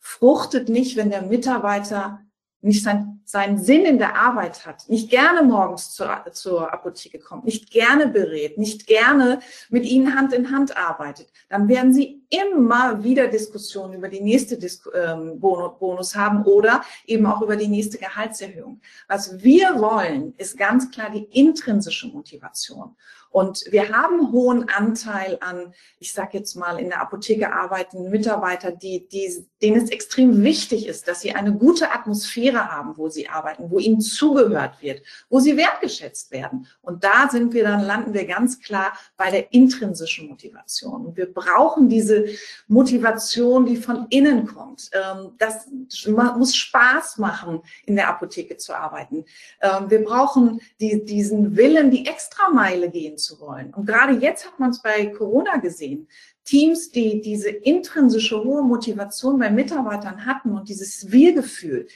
fruchtet 0.00 0.68
nicht, 0.68 0.96
wenn 0.96 1.10
der 1.10 1.22
Mitarbeiter 1.22 2.20
nicht 2.62 2.82
sein, 2.82 3.20
seinen 3.24 3.58
Sinn 3.58 3.84
in 3.84 3.98
der 3.98 4.16
Arbeit 4.16 4.66
hat, 4.66 4.88
nicht 4.88 5.10
gerne 5.10 5.42
morgens 5.42 5.92
zur, 5.92 6.24
zur 6.32 6.72
Apotheke 6.72 7.18
kommt, 7.18 7.44
nicht 7.44 7.70
gerne 7.70 8.06
berät, 8.06 8.56
nicht 8.56 8.86
gerne 8.86 9.40
mit 9.68 9.84
ihnen 9.84 10.14
Hand 10.14 10.32
in 10.32 10.50
Hand 10.50 10.76
arbeitet, 10.76 11.28
dann 11.48 11.68
werden 11.68 11.92
sie 11.92 12.21
immer 12.32 13.04
wieder 13.04 13.28
Diskussionen 13.28 13.94
über 13.94 14.08
die 14.08 14.20
nächste 14.20 14.56
Dis 14.56 14.82
ähm, 14.94 15.38
Bonus 15.38 16.16
haben 16.16 16.44
oder 16.44 16.82
eben 17.06 17.26
auch 17.26 17.42
über 17.42 17.56
die 17.56 17.68
nächste 17.68 17.98
Gehaltserhöhung. 17.98 18.80
Was 19.06 19.42
wir 19.42 19.78
wollen, 19.78 20.34
ist 20.38 20.56
ganz 20.56 20.90
klar 20.90 21.10
die 21.10 21.24
intrinsische 21.24 22.08
Motivation. 22.08 22.96
Und 23.32 23.64
wir 23.70 23.88
haben 23.88 24.20
einen 24.20 24.32
hohen 24.32 24.68
Anteil 24.68 25.38
an, 25.40 25.72
ich 25.98 26.12
sage 26.12 26.36
jetzt 26.36 26.54
mal, 26.54 26.78
in 26.78 26.90
der 26.90 27.00
Apotheke 27.00 27.52
arbeitenden 27.52 28.10
Mitarbeiter, 28.10 28.70
die, 28.70 29.08
die, 29.08 29.46
denen 29.62 29.82
es 29.82 29.90
extrem 29.90 30.42
wichtig 30.44 30.86
ist, 30.86 31.08
dass 31.08 31.22
sie 31.22 31.32
eine 31.32 31.54
gute 31.54 31.92
Atmosphäre 31.92 32.70
haben, 32.70 32.98
wo 32.98 33.08
sie 33.08 33.30
arbeiten, 33.30 33.70
wo 33.70 33.78
ihnen 33.78 34.02
zugehört 34.02 34.82
wird, 34.82 35.02
wo 35.30 35.40
sie 35.40 35.56
wertgeschätzt 35.56 36.30
werden. 36.30 36.66
Und 36.82 37.04
da 37.04 37.30
sind 37.30 37.54
wir 37.54 37.64
dann, 37.64 37.80
landen 37.80 38.12
wir 38.12 38.26
ganz 38.26 38.60
klar 38.60 38.92
bei 39.16 39.30
der 39.30 39.50
intrinsischen 39.54 40.28
Motivation. 40.28 41.06
Und 41.06 41.16
wir 41.16 41.32
brauchen 41.32 41.88
diese 41.88 42.21
Motivation, 42.68 43.66
die 43.66 43.76
von 43.76 44.06
innen 44.10 44.46
kommt. 44.46 44.90
Ähm, 44.92 45.32
das 45.38 45.68
muss 46.06 46.56
Spaß 46.56 47.18
machen, 47.18 47.60
in 47.86 47.96
der 47.96 48.08
Apotheke 48.08 48.56
zu 48.56 48.74
arbeiten. 48.74 49.24
Ähm, 49.60 49.90
wir 49.90 50.04
brauchen 50.04 50.60
die, 50.80 51.04
diesen 51.04 51.56
Willen, 51.56 51.90
die 51.90 52.06
Extrameile 52.06 52.90
gehen 52.90 53.18
zu 53.18 53.40
wollen. 53.40 53.72
Und 53.74 53.86
gerade 53.86 54.14
jetzt 54.14 54.46
hat 54.46 54.58
man 54.58 54.70
es 54.70 54.82
bei 54.82 55.06
Corona 55.06 55.56
gesehen. 55.56 56.08
Teams, 56.44 56.90
die 56.90 57.20
diese 57.20 57.50
intrinsische 57.50 58.42
hohe 58.42 58.62
Motivation 58.62 59.38
bei 59.38 59.50
Mitarbeitern 59.50 60.26
hatten 60.26 60.52
und 60.52 60.68
dieses 60.68 61.12
Wir-Gefühl, 61.12 61.86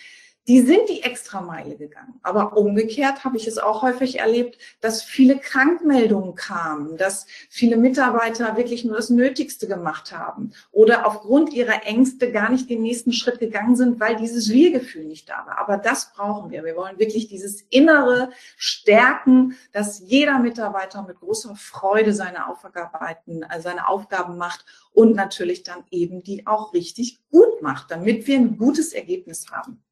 die 0.49 0.61
sind 0.61 0.89
die 0.89 1.03
Extrameile 1.03 1.77
gegangen. 1.77 2.21
Aber 2.23 2.57
umgekehrt 2.57 3.25
habe 3.25 3.37
ich 3.37 3.49
es 3.49 3.59
auch 3.59 3.83
häufig 3.83 4.21
erlebt, 4.21 4.59
dass 4.81 5.03
viele 5.03 5.39
Krankmeldungen 5.39 6.35
kamen, 6.37 6.97
dass 6.97 7.27
viele 7.51 7.77
Mitarbeiter 7.77 8.57
wirklich 8.57 8.85
nur 8.85 8.97
das 8.97 9.11
Nötigste 9.11 9.67
gemacht 9.67 10.17
haben 10.17 10.53
oder 10.71 11.07
aufgrund 11.07 11.53
ihrer 11.53 11.85
Ängste 11.85 12.31
gar 12.31 12.51
nicht 12.51 12.71
den 12.71 12.83
nächsten 12.83 13.13
Schritt 13.13 13.41
gegangen 13.41 13.75
sind, 13.75 13.99
weil 13.99 14.17
dieses 14.17 14.51
Wir-Gefühl 14.51 15.05
nicht 15.05 15.29
da 15.29 15.45
war. 15.47 15.59
Aber 15.59 15.79
das 15.79 16.13
brauchen 16.13 16.51
wir. 16.51 16.65
Wir 16.65 16.77
wollen 16.77 16.99
wirklich 16.99 17.27
dieses 17.27 17.63
innere 17.71 18.31
Stärken, 18.57 19.57
dass 19.73 19.99
jeder 19.99 20.39
Mitarbeiter 20.39 21.03
mit 21.03 21.19
großer 21.19 21.57
Freude 21.57 22.13
seine 22.13 22.49
Aufgaben, 22.49 23.43
äh, 23.43 23.61
seine 23.61 23.89
Aufgaben 23.89 24.37
macht 24.37 24.65
und 24.93 25.17
natürlich 25.17 25.65
dann 25.65 25.85
eben 25.91 26.23
die 26.23 26.47
auch 26.47 26.73
richtig 26.73 27.19
gut 27.31 27.63
macht, 27.63 27.91
damit 27.91 28.27
wir 28.27 28.37
ein 28.37 28.57
gutes 28.57 28.93
Ergebnis 28.93 29.47
haben. 29.51 29.83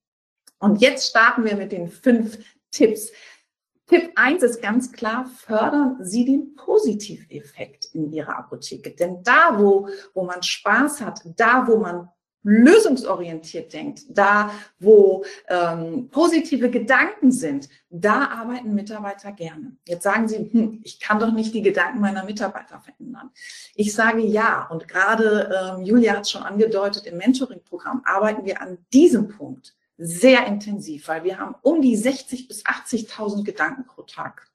Und 0.58 0.80
jetzt 0.80 1.08
starten 1.08 1.44
wir 1.44 1.56
mit 1.56 1.72
den 1.72 1.88
fünf 1.88 2.38
Tipps. 2.70 3.12
Tipp 3.86 4.12
eins 4.16 4.42
ist 4.42 4.62
ganz 4.62 4.92
klar, 4.92 5.26
fördern 5.26 5.98
Sie 6.00 6.24
den 6.24 6.54
Positiveffekt 6.54 7.86
in 7.92 8.10
Ihrer 8.12 8.38
Apotheke. 8.38 8.90
Denn 8.92 9.22
da, 9.22 9.58
wo, 9.58 9.88
wo 10.14 10.24
man 10.24 10.42
Spaß 10.42 11.02
hat, 11.02 11.20
da, 11.36 11.66
wo 11.66 11.76
man 11.76 12.08
lösungsorientiert 12.44 13.72
denkt, 13.72 14.02
da, 14.08 14.50
wo 14.78 15.24
ähm, 15.48 16.08
positive 16.10 16.70
Gedanken 16.70 17.32
sind, 17.32 17.68
da 17.90 18.28
arbeiten 18.28 18.74
Mitarbeiter 18.74 19.32
gerne. 19.32 19.76
Jetzt 19.86 20.04
sagen 20.04 20.28
Sie, 20.28 20.50
hm, 20.50 20.80
ich 20.84 21.00
kann 21.00 21.18
doch 21.18 21.32
nicht 21.32 21.54
die 21.54 21.62
Gedanken 21.62 22.00
meiner 22.00 22.24
Mitarbeiter 22.24 22.80
verändern. 22.80 23.30
Ich 23.74 23.94
sage 23.94 24.20
ja, 24.20 24.66
und 24.70 24.86
gerade 24.88 25.76
ähm, 25.78 25.84
Julia 25.84 26.12
hat 26.14 26.22
es 26.22 26.30
schon 26.30 26.42
angedeutet, 26.42 27.06
im 27.06 27.16
Mentoring-Programm 27.16 28.02
arbeiten 28.04 28.44
wir 28.44 28.60
an 28.60 28.78
diesem 28.92 29.28
Punkt 29.28 29.74
sehr 29.96 30.46
intensiv, 30.46 31.08
weil 31.08 31.24
wir 31.24 31.38
haben 31.38 31.54
um 31.62 31.80
die 31.80 31.96
60 31.96 32.48
bis 32.48 32.64
80.000 32.64 33.44
Gedanken 33.44 33.86
pro 33.86 34.02
Tag. 34.02 34.48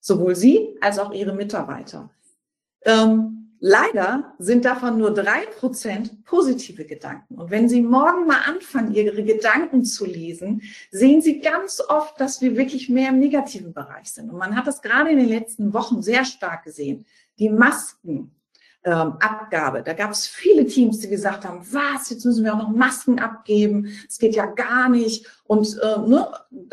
Sowohl 0.00 0.36
Sie 0.36 0.76
als 0.80 0.98
auch 0.98 1.12
Ihre 1.12 1.32
Mitarbeiter. 1.32 2.10
Ähm, 2.84 3.56
leider 3.58 4.34
sind 4.38 4.66
davon 4.66 4.98
nur 4.98 5.14
drei 5.14 5.46
Prozent 5.46 6.24
positive 6.24 6.84
Gedanken. 6.84 7.36
Und 7.36 7.50
wenn 7.50 7.70
Sie 7.70 7.80
morgen 7.80 8.26
mal 8.26 8.42
anfangen, 8.42 8.94
Ihre 8.94 9.24
Gedanken 9.24 9.84
zu 9.84 10.04
lesen, 10.04 10.60
sehen 10.90 11.22
Sie 11.22 11.40
ganz 11.40 11.80
oft, 11.80 12.20
dass 12.20 12.42
wir 12.42 12.56
wirklich 12.56 12.90
mehr 12.90 13.08
im 13.08 13.18
negativen 13.18 13.72
Bereich 13.72 14.12
sind. 14.12 14.30
Und 14.30 14.36
man 14.36 14.56
hat 14.56 14.66
das 14.66 14.82
gerade 14.82 15.10
in 15.10 15.16
den 15.16 15.28
letzten 15.28 15.72
Wochen 15.72 16.02
sehr 16.02 16.26
stark 16.26 16.64
gesehen. 16.64 17.06
Die 17.38 17.48
Masken, 17.48 18.30
ähm, 18.84 19.14
Abgabe. 19.20 19.82
Da 19.82 19.92
gab 19.92 20.10
es 20.10 20.26
viele 20.26 20.66
Teams, 20.66 20.98
die 21.00 21.08
gesagt 21.08 21.44
haben, 21.44 21.60
was, 21.70 22.10
jetzt 22.10 22.24
müssen 22.24 22.44
wir 22.44 22.54
auch 22.54 22.58
noch 22.58 22.70
Masken 22.70 23.18
abgeben, 23.18 23.88
es 24.08 24.18
geht 24.18 24.34
ja 24.34 24.46
gar 24.46 24.88
nicht 24.88 25.26
und 25.44 25.78
äh, 25.82 25.98
ne, 26.06 26.28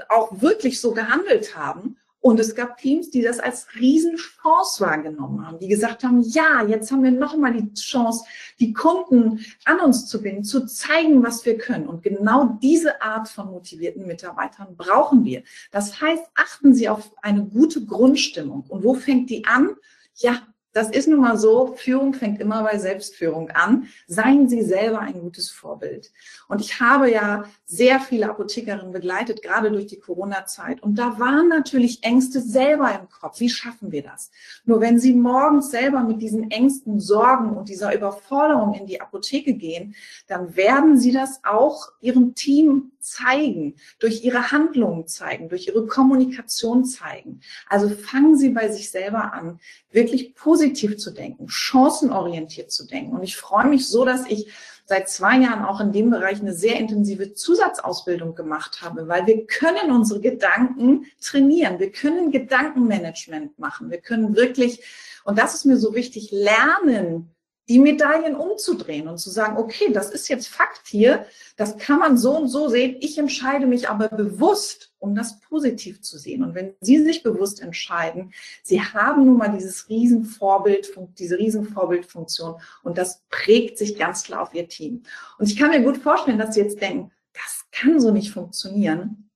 auch 0.09 0.41
wirklich 0.41 0.79
so 0.79 0.91
gehandelt 0.91 1.55
haben. 1.55 1.97
Und 2.23 2.39
es 2.39 2.53
gab 2.53 2.77
Teams, 2.77 3.09
die 3.09 3.23
das 3.23 3.39
als 3.39 3.65
Riesenchance 3.73 4.79
wahrgenommen 4.79 5.45
haben, 5.45 5.57
die 5.57 5.67
gesagt 5.67 6.03
haben, 6.03 6.21
ja, 6.21 6.63
jetzt 6.67 6.91
haben 6.91 7.03
wir 7.03 7.09
nochmal 7.09 7.51
die 7.51 7.73
Chance, 7.73 8.25
die 8.59 8.73
Kunden 8.73 9.43
an 9.65 9.79
uns 9.79 10.05
zu 10.05 10.21
binden, 10.21 10.43
zu 10.43 10.67
zeigen, 10.67 11.23
was 11.23 11.43
wir 11.47 11.57
können. 11.57 11.87
Und 11.87 12.03
genau 12.03 12.59
diese 12.61 13.01
Art 13.01 13.27
von 13.27 13.49
motivierten 13.49 14.05
Mitarbeitern 14.05 14.77
brauchen 14.77 15.25
wir. 15.25 15.41
Das 15.71 15.99
heißt, 15.99 16.23
achten 16.35 16.75
Sie 16.75 16.89
auf 16.89 17.11
eine 17.23 17.43
gute 17.43 17.83
Grundstimmung. 17.83 18.65
Und 18.69 18.83
wo 18.83 18.93
fängt 18.93 19.31
die 19.31 19.45
an? 19.45 19.71
Ja, 20.13 20.43
das 20.73 20.89
ist 20.89 21.07
nun 21.07 21.19
mal 21.19 21.37
so, 21.37 21.73
Führung 21.75 22.13
fängt 22.13 22.39
immer 22.39 22.63
bei 22.63 22.77
Selbstführung 22.77 23.49
an. 23.49 23.87
Seien 24.07 24.47
Sie 24.47 24.61
selber 24.61 24.99
ein 24.99 25.19
gutes 25.19 25.49
Vorbild. 25.49 26.11
Und 26.47 26.61
ich 26.61 26.79
habe 26.79 27.11
ja 27.11 27.43
sehr 27.65 27.99
viele 27.99 28.29
Apothekerinnen 28.29 28.91
begleitet, 28.91 29.41
gerade 29.41 29.69
durch 29.69 29.87
die 29.87 29.99
Corona-Zeit. 29.99 30.81
Und 30.81 30.95
da 30.97 31.19
waren 31.19 31.49
natürlich 31.49 32.03
Ängste 32.03 32.39
selber 32.41 32.89
im 32.97 33.09
Kopf. 33.09 33.39
Wie 33.39 33.49
schaffen 33.49 33.91
wir 33.91 34.03
das? 34.03 34.31
Nur 34.63 34.79
wenn 34.79 34.99
Sie 34.99 35.13
morgens 35.13 35.71
selber 35.71 36.01
mit 36.01 36.21
diesen 36.21 36.49
Ängsten, 36.51 36.99
Sorgen 36.99 37.57
und 37.57 37.67
dieser 37.67 37.93
Überforderung 37.93 38.73
in 38.73 38.85
die 38.85 39.01
Apotheke 39.01 39.53
gehen, 39.53 39.95
dann 40.27 40.55
werden 40.55 40.97
Sie 40.97 41.11
das 41.11 41.41
auch 41.43 41.89
Ihrem 41.99 42.33
Team 42.33 42.90
zeigen, 43.03 43.75
durch 43.99 44.23
Ihre 44.23 44.51
Handlungen 44.51 45.07
zeigen, 45.07 45.49
durch 45.49 45.67
Ihre 45.67 45.85
Kommunikation 45.87 46.85
zeigen. 46.85 47.41
Also 47.67 47.89
fangen 47.89 48.37
Sie 48.37 48.49
bei 48.49 48.69
sich 48.69 48.91
selber 48.91 49.33
an, 49.33 49.59
wirklich 49.91 50.35
positiv 50.35 50.97
zu 50.97 51.11
denken, 51.11 51.47
chancenorientiert 51.49 52.71
zu 52.71 52.85
denken. 52.85 53.15
Und 53.15 53.23
ich 53.23 53.37
freue 53.37 53.67
mich 53.67 53.87
so, 53.87 54.05
dass 54.05 54.25
ich 54.27 54.51
seit 54.85 55.09
zwei 55.09 55.37
Jahren 55.37 55.63
auch 55.63 55.79
in 55.79 55.93
dem 55.93 56.09
Bereich 56.09 56.41
eine 56.41 56.53
sehr 56.53 56.77
intensive 56.77 57.33
Zusatzausbildung 57.33 58.35
gemacht 58.35 58.81
habe, 58.81 59.07
weil 59.07 59.25
wir 59.25 59.45
können 59.45 59.91
unsere 59.91 60.19
Gedanken 60.19 61.05
trainieren. 61.21 61.79
Wir 61.79 61.91
können 61.91 62.31
Gedankenmanagement 62.31 63.57
machen. 63.57 63.89
Wir 63.89 63.99
können 63.99 64.35
wirklich, 64.35 64.83
und 65.23 65.37
das 65.37 65.55
ist 65.55 65.65
mir 65.65 65.77
so 65.77 65.95
wichtig, 65.95 66.31
lernen, 66.31 67.33
die 67.71 67.79
Medaillen 67.79 68.35
umzudrehen 68.35 69.07
und 69.07 69.17
zu 69.17 69.29
sagen, 69.29 69.55
okay, 69.55 69.93
das 69.93 70.09
ist 70.09 70.27
jetzt 70.27 70.49
Fakt 70.49 70.87
hier, 70.87 71.25
das 71.55 71.77
kann 71.77 71.99
man 71.99 72.17
so 72.17 72.35
und 72.35 72.49
so 72.49 72.67
sehen. 72.67 72.97
Ich 72.99 73.17
entscheide 73.17 73.65
mich 73.65 73.87
aber 73.87 74.09
bewusst, 74.09 74.91
um 74.99 75.15
das 75.15 75.39
positiv 75.39 76.01
zu 76.01 76.17
sehen. 76.17 76.43
Und 76.43 76.53
wenn 76.53 76.73
Sie 76.81 77.01
sich 77.01 77.23
bewusst 77.23 77.61
entscheiden, 77.61 78.33
Sie 78.61 78.81
haben 78.81 79.25
nun 79.25 79.37
mal 79.37 79.53
dieses 79.53 79.87
Riesenvorbild, 79.87 80.91
diese 81.17 81.37
Riesenvorbildfunktion 81.37 82.55
und 82.83 82.97
das 82.97 83.23
prägt 83.29 83.77
sich 83.77 83.97
ganz 83.97 84.23
klar 84.23 84.41
auf 84.41 84.53
Ihr 84.53 84.67
Team. 84.67 85.03
Und 85.37 85.47
ich 85.47 85.55
kann 85.55 85.69
mir 85.69 85.81
gut 85.81 85.97
vorstellen, 85.97 86.39
dass 86.39 86.55
Sie 86.55 86.59
jetzt 86.59 86.81
denken, 86.81 87.09
das 87.31 87.67
kann 87.71 88.01
so 88.01 88.11
nicht 88.11 88.33
funktionieren. 88.33 89.29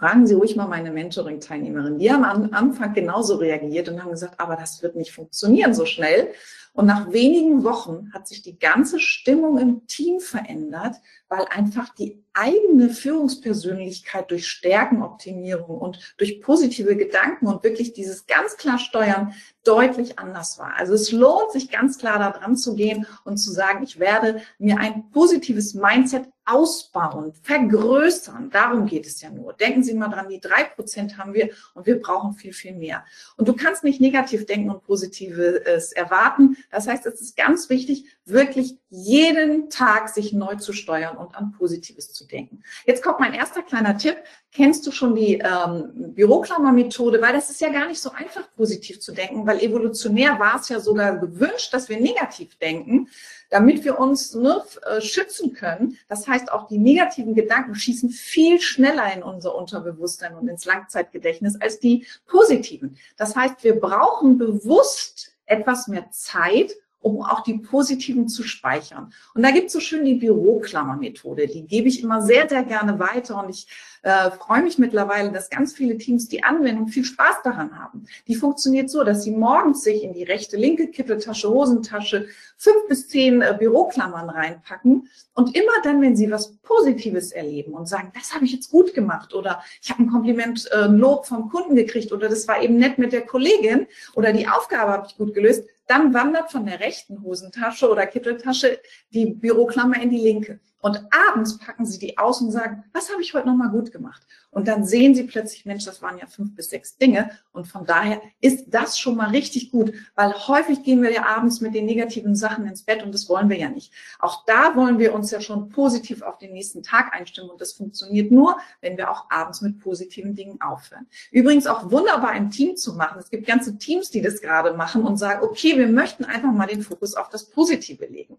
Fragen 0.00 0.26
Sie 0.26 0.34
ruhig 0.34 0.56
mal 0.56 0.66
meine 0.66 0.90
Mentoring-Teilnehmerin. 0.90 1.98
Die 1.98 2.10
haben 2.12 2.24
am 2.24 2.52
Anfang 2.52 2.92
genauso 2.92 3.36
reagiert 3.36 3.88
und 3.88 4.02
haben 4.02 4.10
gesagt, 4.10 4.40
aber 4.40 4.56
das 4.56 4.82
wird 4.82 4.96
nicht 4.96 5.12
funktionieren 5.12 5.74
so 5.74 5.86
schnell. 5.86 6.32
Und 6.72 6.86
nach 6.86 7.12
wenigen 7.12 7.64
Wochen 7.64 8.10
hat 8.12 8.28
sich 8.28 8.42
die 8.42 8.58
ganze 8.58 9.00
Stimmung 9.00 9.58
im 9.58 9.86
Team 9.86 10.20
verändert, 10.20 10.96
weil 11.28 11.44
einfach 11.46 11.88
die 11.94 12.22
eigene 12.32 12.90
Führungspersönlichkeit 12.90 14.30
durch 14.30 14.46
Stärkenoptimierung 14.46 15.78
und 15.78 16.14
durch 16.18 16.40
positive 16.40 16.96
Gedanken 16.96 17.46
und 17.46 17.64
wirklich 17.64 17.92
dieses 17.92 18.26
ganz 18.26 18.56
klar 18.56 18.78
Steuern 18.78 19.34
deutlich 19.64 20.18
anders 20.18 20.58
war. 20.58 20.74
Also 20.76 20.94
es 20.94 21.12
lohnt 21.12 21.52
sich 21.52 21.70
ganz 21.70 21.98
klar 21.98 22.18
da 22.18 22.30
dran 22.30 22.56
zu 22.56 22.74
gehen 22.74 23.06
und 23.24 23.38
zu 23.38 23.50
sagen, 23.50 23.82
ich 23.82 23.98
werde 23.98 24.40
mir 24.58 24.78
ein 24.78 25.10
positives 25.10 25.74
Mindset 25.74 26.28
ausbauen, 26.48 27.34
vergrößern. 27.42 28.50
Darum 28.50 28.86
geht 28.86 29.06
es 29.06 29.20
ja 29.20 29.30
nur. 29.30 29.52
Denken 29.52 29.82
Sie 29.82 29.94
mal 29.94 30.08
dran, 30.08 30.28
die 30.28 30.40
drei 30.40 30.64
Prozent 30.64 31.18
haben 31.18 31.34
wir 31.34 31.50
und 31.74 31.86
wir 31.86 32.00
brauchen 32.00 32.34
viel, 32.34 32.54
viel 32.54 32.74
mehr. 32.74 33.04
Und 33.36 33.48
du 33.48 33.52
kannst 33.54 33.84
nicht 33.84 34.00
negativ 34.00 34.46
denken 34.46 34.70
und 34.70 34.82
Positives 34.82 35.92
erwarten. 35.92 36.56
Das 36.70 36.88
heißt, 36.88 37.04
es 37.06 37.20
ist 37.20 37.36
ganz 37.36 37.68
wichtig, 37.68 38.06
wirklich 38.24 38.78
jeden 38.88 39.68
Tag 39.68 40.08
sich 40.08 40.32
neu 40.32 40.54
zu 40.54 40.72
steuern 40.72 41.16
und 41.18 41.34
an 41.36 41.52
Positives 41.52 42.12
zu 42.12 42.26
denken. 42.26 42.62
Jetzt 42.86 43.02
kommt 43.02 43.20
mein 43.20 43.34
erster 43.34 43.62
kleiner 43.62 43.98
Tipp. 43.98 44.16
Kennst 44.50 44.86
du 44.86 44.92
schon 44.92 45.14
die 45.14 45.34
ähm, 45.34 46.14
Büroklammer-Methode? 46.14 47.20
Weil 47.20 47.34
das 47.34 47.50
ist 47.50 47.60
ja 47.60 47.68
gar 47.68 47.86
nicht 47.86 48.00
so 48.00 48.10
einfach, 48.10 48.48
positiv 48.56 48.98
zu 48.98 49.12
denken, 49.12 49.46
weil 49.46 49.60
evolutionär 49.60 50.38
war 50.38 50.58
es 50.58 50.70
ja 50.70 50.80
sogar 50.80 51.18
gewünscht, 51.18 51.72
dass 51.74 51.90
wir 51.90 52.00
negativ 52.00 52.56
denken, 52.56 53.08
damit 53.50 53.84
wir 53.84 53.98
uns 53.98 54.34
ne, 54.34 54.62
äh, 54.86 55.02
schützen 55.02 55.52
können. 55.52 55.98
Das 56.08 56.26
heißt, 56.26 56.50
auch 56.50 56.66
die 56.66 56.78
negativen 56.78 57.34
Gedanken 57.34 57.74
schießen 57.74 58.08
viel 58.08 58.58
schneller 58.60 59.12
in 59.12 59.22
unser 59.22 59.54
Unterbewusstsein 59.54 60.34
und 60.34 60.48
ins 60.48 60.64
Langzeitgedächtnis 60.64 61.60
als 61.60 61.78
die 61.78 62.06
positiven. 62.26 62.96
Das 63.18 63.36
heißt, 63.36 63.62
wir 63.64 63.78
brauchen 63.78 64.38
bewusst 64.38 65.32
etwas 65.44 65.88
mehr 65.88 66.10
Zeit, 66.10 66.72
um 67.00 67.22
auch 67.22 67.42
die 67.42 67.58
positiven 67.58 68.28
zu 68.28 68.42
speichern. 68.42 69.12
Und 69.34 69.42
da 69.42 69.50
gibt 69.50 69.66
es 69.66 69.72
so 69.72 69.80
schön 69.80 70.04
die 70.04 70.14
Büroklammer-Methode. 70.14 71.46
Die 71.46 71.66
gebe 71.66 71.88
ich 71.88 72.02
immer 72.02 72.22
sehr, 72.22 72.48
sehr 72.48 72.64
gerne 72.64 72.98
weiter 72.98 73.42
und 73.42 73.50
ich 73.50 73.66
äh, 74.02 74.30
freue 74.30 74.62
mich 74.62 74.78
mittlerweile, 74.78 75.32
dass 75.32 75.50
ganz 75.50 75.72
viele 75.72 75.98
Teams 75.98 76.28
die 76.28 76.42
Anwendung 76.44 76.88
viel 76.88 77.04
Spaß 77.04 77.42
daran 77.44 77.78
haben. 77.78 78.06
Die 78.26 78.34
funktioniert 78.34 78.90
so, 78.90 79.04
dass 79.04 79.22
sie 79.22 79.30
morgens 79.30 79.82
sich 79.82 80.02
in 80.02 80.12
die 80.12 80.24
rechte, 80.24 80.56
linke 80.56 80.88
Kitteltasche, 80.88 81.48
Hosentasche 81.48 82.26
fünf 82.56 82.88
bis 82.88 83.08
zehn 83.08 83.42
äh, 83.42 83.56
Büroklammern 83.58 84.30
reinpacken 84.30 85.08
und 85.34 85.56
immer 85.56 85.72
dann, 85.84 86.00
wenn 86.02 86.16
sie 86.16 86.30
was 86.30 86.56
Positives 86.58 87.32
erleben 87.32 87.74
und 87.74 87.88
sagen, 87.88 88.12
das 88.14 88.34
habe 88.34 88.44
ich 88.44 88.52
jetzt 88.52 88.70
gut 88.70 88.94
gemacht 88.94 89.34
oder 89.34 89.62
ich 89.82 89.90
habe 89.90 90.02
ein 90.02 90.10
Kompliment, 90.10 90.68
äh, 90.72 90.84
ein 90.84 90.98
Lob 90.98 91.26
vom 91.26 91.48
Kunden 91.48 91.76
gekriegt 91.76 92.12
oder 92.12 92.28
das 92.28 92.48
war 92.48 92.60
eben 92.62 92.76
nett 92.76 92.98
mit 92.98 93.12
der 93.12 93.22
Kollegin 93.22 93.86
oder 94.14 94.32
die 94.32 94.48
Aufgabe 94.48 94.92
habe 94.92 95.06
ich 95.08 95.16
gut 95.16 95.34
gelöst, 95.34 95.64
dann 95.88 96.14
wandert 96.14 96.52
von 96.52 96.66
der 96.66 96.80
rechten 96.80 97.22
Hosentasche 97.22 97.90
oder 97.90 98.06
Kitteltasche 98.06 98.80
die 99.10 99.26
Büroklammer 99.26 100.00
in 100.00 100.10
die 100.10 100.20
linke. 100.20 100.60
Und 100.80 101.02
abends 101.30 101.58
packen 101.58 101.84
sie 101.86 101.98
die 101.98 102.18
aus 102.18 102.40
und 102.40 102.52
sagen, 102.52 102.84
was 102.92 103.10
habe 103.10 103.20
ich 103.20 103.34
heute 103.34 103.48
nochmal 103.48 103.70
gut 103.70 103.90
gemacht? 103.90 104.22
Und 104.50 104.66
dann 104.66 104.84
sehen 104.84 105.14
sie 105.14 105.24
plötzlich, 105.24 105.66
Mensch, 105.66 105.84
das 105.84 106.00
waren 106.00 106.18
ja 106.18 106.26
fünf 106.26 106.54
bis 106.54 106.70
sechs 106.70 106.96
Dinge. 106.96 107.30
Und 107.52 107.66
von 107.66 107.84
daher 107.84 108.20
ist 108.40 108.66
das 108.68 108.98
schon 108.98 109.16
mal 109.16 109.30
richtig 109.30 109.70
gut, 109.70 109.92
weil 110.14 110.32
häufig 110.32 110.82
gehen 110.82 111.02
wir 111.02 111.12
ja 111.12 111.26
abends 111.26 111.60
mit 111.60 111.74
den 111.74 111.84
negativen 111.84 112.34
Sachen 112.34 112.66
ins 112.66 112.82
Bett 112.82 113.02
und 113.02 113.12
das 113.12 113.28
wollen 113.28 113.50
wir 113.50 113.58
ja 113.58 113.68
nicht. 113.68 113.92
Auch 114.18 114.44
da 114.46 114.74
wollen 114.74 114.98
wir 114.98 115.14
uns 115.14 115.30
ja 115.30 115.40
schon 115.40 115.68
positiv 115.68 116.22
auf 116.22 116.38
den 116.38 116.52
nächsten 116.52 116.82
Tag 116.82 117.12
einstimmen 117.14 117.50
und 117.50 117.60
das 117.60 117.72
funktioniert 117.72 118.30
nur, 118.30 118.56
wenn 118.80 118.96
wir 118.96 119.10
auch 119.10 119.30
abends 119.30 119.60
mit 119.60 119.80
positiven 119.80 120.34
Dingen 120.34 120.60
aufhören. 120.60 121.06
Übrigens 121.30 121.66
auch 121.66 121.90
wunderbar 121.90 122.34
im 122.34 122.50
Team 122.50 122.76
zu 122.76 122.94
machen. 122.94 123.18
Es 123.18 123.30
gibt 123.30 123.46
ganze 123.46 123.76
Teams, 123.76 124.10
die 124.10 124.22
das 124.22 124.40
gerade 124.40 124.72
machen 124.74 125.04
und 125.04 125.18
sagen, 125.18 125.44
okay, 125.44 125.76
wir 125.76 125.88
möchten 125.88 126.24
einfach 126.24 126.52
mal 126.52 126.66
den 126.66 126.82
Fokus 126.82 127.14
auf 127.14 127.28
das 127.28 127.50
Positive 127.50 128.06
legen. 128.06 128.38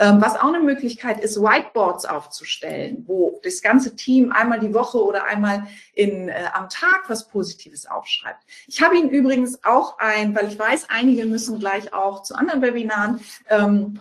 Ähm, 0.00 0.22
was 0.22 0.34
auch 0.34 0.48
eine 0.48 0.60
Möglichkeit 0.60 1.20
ist, 1.20 1.36
Whiteboards 1.36 2.06
aufzustellen, 2.06 3.04
wo 3.06 3.38
das 3.42 3.60
ganze 3.60 3.94
Team 3.96 4.32
einmal 4.32 4.58
die 4.58 4.72
Woche 4.72 5.04
oder 5.04 5.24
einmal 5.26 5.66
in, 5.92 6.30
äh, 6.30 6.44
am 6.54 6.70
Tag 6.70 7.04
was 7.08 7.28
Positives 7.28 7.84
aufschreibt. 7.84 8.42
Ich 8.66 8.80
habe 8.80 8.96
Ihnen 8.96 9.10
übrigens 9.10 9.62
auch 9.62 9.98
ein, 9.98 10.34
weil 10.34 10.48
ich 10.48 10.58
weiß, 10.58 10.86
einige 10.88 11.26
müssen 11.26 11.58
gleich 11.58 11.92
auch 11.92 12.22
zu 12.22 12.34
anderen 12.34 12.62
Webinaren, 12.62 13.20
ähm, 13.50 14.00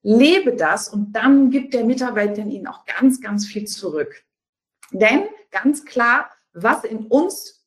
lebe 0.02 0.56
das 0.56 0.88
und 0.88 1.12
dann 1.12 1.50
gibt 1.50 1.74
der 1.74 1.84
Mitarbeiter 1.84 2.42
Ihnen 2.42 2.66
auch 2.66 2.84
ganz, 2.86 3.20
ganz 3.20 3.46
viel 3.46 3.66
zurück. 3.66 4.24
Denn 4.90 5.22
ganz 5.52 5.84
klar, 5.84 6.28
was 6.52 6.82
in 6.82 7.06
uns 7.06 7.61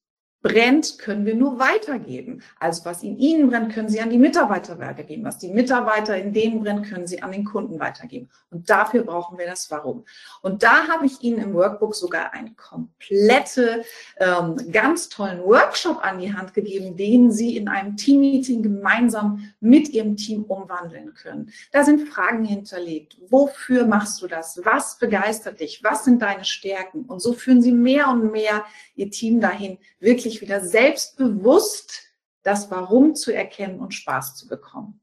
brennt, 0.46 1.00
können 1.00 1.26
wir 1.26 1.34
nur 1.34 1.58
weitergeben. 1.58 2.44
Also 2.60 2.86
was 2.86 3.02
in 3.02 3.18
Ihnen 3.18 3.50
brennt, 3.50 3.74
können 3.74 3.90
Sie 3.90 4.00
an 4.00 4.12
die 4.12 4.20
Mitarbeiter 4.20 4.78
weitergeben. 4.78 5.26
Was 5.26 5.40
die 5.40 5.50
Mitarbeiter 5.50 6.16
in 6.16 6.34
denen 6.34 6.62
brennt, 6.62 6.88
können 6.88 7.08
Sie 7.08 7.24
an 7.24 7.32
den 7.32 7.46
Kunden 7.46 7.80
weitergeben. 7.80 8.30
Und 8.52 8.70
dafür 8.70 9.02
brauchen 9.02 9.40
wir 9.40 9.48
das 9.48 9.72
Warum. 9.72 10.06
Und 10.44 10.62
da 10.62 10.88
habe 10.88 11.08
ich 11.08 11.20
Ihnen 11.24 11.40
im 11.40 11.56
Workbook 11.56 11.96
sogar 11.96 12.32
einen 12.34 12.56
komplette, 12.56 13.84
ähm, 14.20 14.56
ganz 14.72 15.10
tollen 15.10 15.44
Workshop 15.44 16.06
an 16.06 16.20
die 16.20 16.32
Hand 16.32 16.54
gegeben, 16.54 16.96
den 16.96 17.32
Sie 17.32 17.58
in 17.58 17.68
einem 17.68 17.98
Teammeeting 17.98 18.62
gemeinsam 18.62 19.52
mit 19.60 19.90
Ihrem 19.90 20.16
Team 20.16 20.44
umwandeln 20.44 21.16
können. 21.16 21.52
Da 21.72 21.84
sind 21.84 22.08
Fragen 22.08 22.46
hinterlegt. 22.46 23.18
Wofür 23.32 23.88
machst 23.88 24.22
du 24.22 24.28
das? 24.28 24.62
Was 24.64 25.00
begeistert 25.00 25.60
dich? 25.60 25.84
Was 25.84 26.06
sind 26.06 26.22
deine 26.22 26.46
Stärken? 26.46 27.06
Und 27.06 27.20
so 27.20 27.34
führen 27.34 27.64
Sie 27.64 27.72
mehr 27.72 28.10
und 28.10 28.32
mehr 28.32 28.64
Ihr 28.96 29.10
Team 29.10 29.42
dahin, 29.42 29.80
wirklich 30.00 30.35
wieder 30.42 30.62
selbstbewusst 30.62 32.04
das 32.44 32.70
Warum 32.72 33.16
zu 33.16 33.34
erkennen 33.34 33.80
und 33.80 33.94
Spaß 33.94 34.36
zu 34.36 34.48
bekommen. 34.48 35.02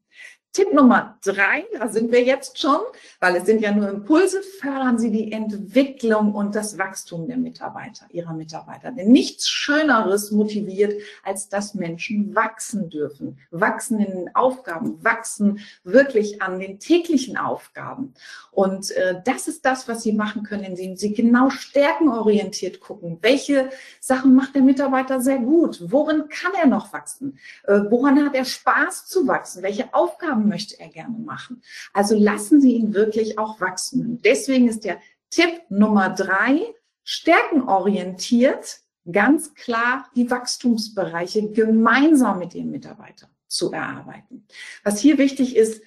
Tipp 0.55 0.75
Nummer 0.75 1.17
drei, 1.25 1.65
da 1.73 1.89
sind 1.89 2.13
wir 2.13 2.23
jetzt 2.23 2.59
schon, 2.59 2.81
weil 3.21 3.37
es 3.37 3.47
sind 3.47 3.63
ja 3.63 3.73
nur 3.73 3.89
Impulse, 3.89 4.43
fördern 4.43 4.99
Sie 4.99 5.11
die 5.11 5.33
Entwicklung 5.33 6.35
und 6.35 6.55
das 6.55 6.77
Wachstum 6.77 7.27
der 7.27 7.39
Mitarbeiter, 7.39 8.05
Ihrer 8.11 8.35
Mitarbeiter. 8.35 8.93
Denn 8.93 9.11
nichts 9.13 9.49
Schöneres 9.49 10.31
motiviert, 10.31 11.01
als 11.23 11.49
dass 11.49 11.73
Menschen 11.73 12.35
wachsen 12.35 12.91
dürfen, 12.91 13.39
wachsen 13.51 14.01
in 14.01 14.11
den 14.11 14.37
Aufgaben, 14.37 15.03
wachsen 15.03 15.61
wirklich 15.85 16.43
an 16.43 16.61
den 16.61 16.79
täglichen 16.79 17.39
Aufgaben. 17.39 18.13
Und 18.51 18.91
äh, 18.91 19.23
das 19.25 19.49
ist 19.49 19.65
das, 19.65 19.89
was 19.89 20.03
Sie 20.03 20.13
machen 20.13 20.43
können, 20.43 20.65
indem 20.65 20.97
Sie 20.97 21.15
genau 21.15 21.49
stärkenorientiert 21.49 22.81
gucken. 22.81 23.17
Welche 23.23 23.71
Sachen 24.01 24.35
macht 24.35 24.55
der 24.55 24.61
Mitarbeiter 24.61 25.23
sehr 25.23 25.39
gut? 25.39 25.81
Worin 25.91 26.29
kann 26.29 26.53
er 26.61 26.67
noch 26.67 26.93
wachsen? 26.93 27.39
Äh, 27.65 27.81
woran 27.89 28.23
hat 28.23 28.35
er 28.35 28.45
Spaß 28.45 29.07
zu 29.07 29.27
wachsen? 29.27 29.63
Welche 29.63 29.95
Aufgaben 29.95 30.42
möchte 30.49 30.79
er 30.81 30.89
gerne 30.89 31.19
machen? 31.19 31.63
Also 31.93 32.17
lassen 32.17 32.61
Sie 32.61 32.75
ihn 32.75 32.95
wirklich 32.95 33.39
auch 33.39 33.61
wachsen. 33.61 34.21
Deswegen 34.23 34.69
ist 34.69 34.85
der 34.85 35.01
Tipp 35.31 35.63
Nummer 35.69 36.11
drei, 36.11 36.61
stärkenorientiert 37.05 38.81
ganz 39.11 39.55
klar 39.55 40.09
die 40.15 40.31
Wachstumsbereiche 40.31 41.51
gemeinsam 41.51 42.39
mit 42.39 42.55
den 42.55 42.71
Mitarbeitern 42.71 43.31
zu 43.49 43.73
erarbeiten. 43.73 44.47
Was 44.85 45.01
hier 45.01 45.19
wichtig 45.19 45.57
ist, 45.57 45.83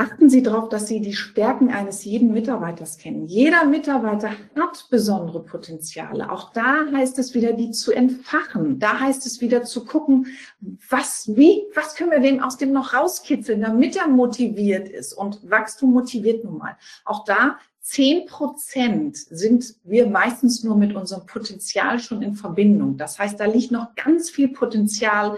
Achten 0.00 0.30
Sie 0.30 0.42
darauf, 0.42 0.70
dass 0.70 0.86
Sie 0.86 1.02
die 1.02 1.12
Stärken 1.12 1.68
eines 1.68 2.06
jeden 2.06 2.32
Mitarbeiters 2.32 2.96
kennen. 2.96 3.26
Jeder 3.26 3.66
Mitarbeiter 3.66 4.30
hat 4.30 4.86
besondere 4.88 5.44
Potenziale. 5.44 6.32
Auch 6.32 6.54
da 6.54 6.86
heißt 6.90 7.18
es 7.18 7.34
wieder, 7.34 7.52
die 7.52 7.70
zu 7.70 7.92
entfachen. 7.92 8.78
Da 8.78 8.98
heißt 8.98 9.26
es 9.26 9.42
wieder 9.42 9.62
zu 9.62 9.84
gucken, 9.84 10.28
was, 10.88 11.30
wie, 11.36 11.64
was 11.74 11.96
können 11.96 12.12
wir 12.12 12.20
dem 12.20 12.42
aus 12.42 12.56
dem 12.56 12.72
noch 12.72 12.94
rauskitzeln, 12.94 13.60
damit 13.60 13.94
er 13.94 14.08
motiviert 14.08 14.88
ist. 14.88 15.12
Und 15.12 15.50
Wachstum 15.50 15.92
motiviert 15.92 16.44
nun 16.44 16.56
mal. 16.56 16.78
Auch 17.04 17.26
da 17.26 17.58
zehn 17.82 18.24
Prozent 18.24 19.18
sind 19.18 19.74
wir 19.84 20.06
meistens 20.06 20.64
nur 20.64 20.76
mit 20.76 20.94
unserem 20.94 21.26
Potenzial 21.26 21.98
schon 21.98 22.22
in 22.22 22.36
Verbindung. 22.36 22.96
Das 22.96 23.18
heißt, 23.18 23.38
da 23.38 23.44
liegt 23.44 23.70
noch 23.70 23.94
ganz 23.96 24.30
viel 24.30 24.48
Potenzial 24.48 25.36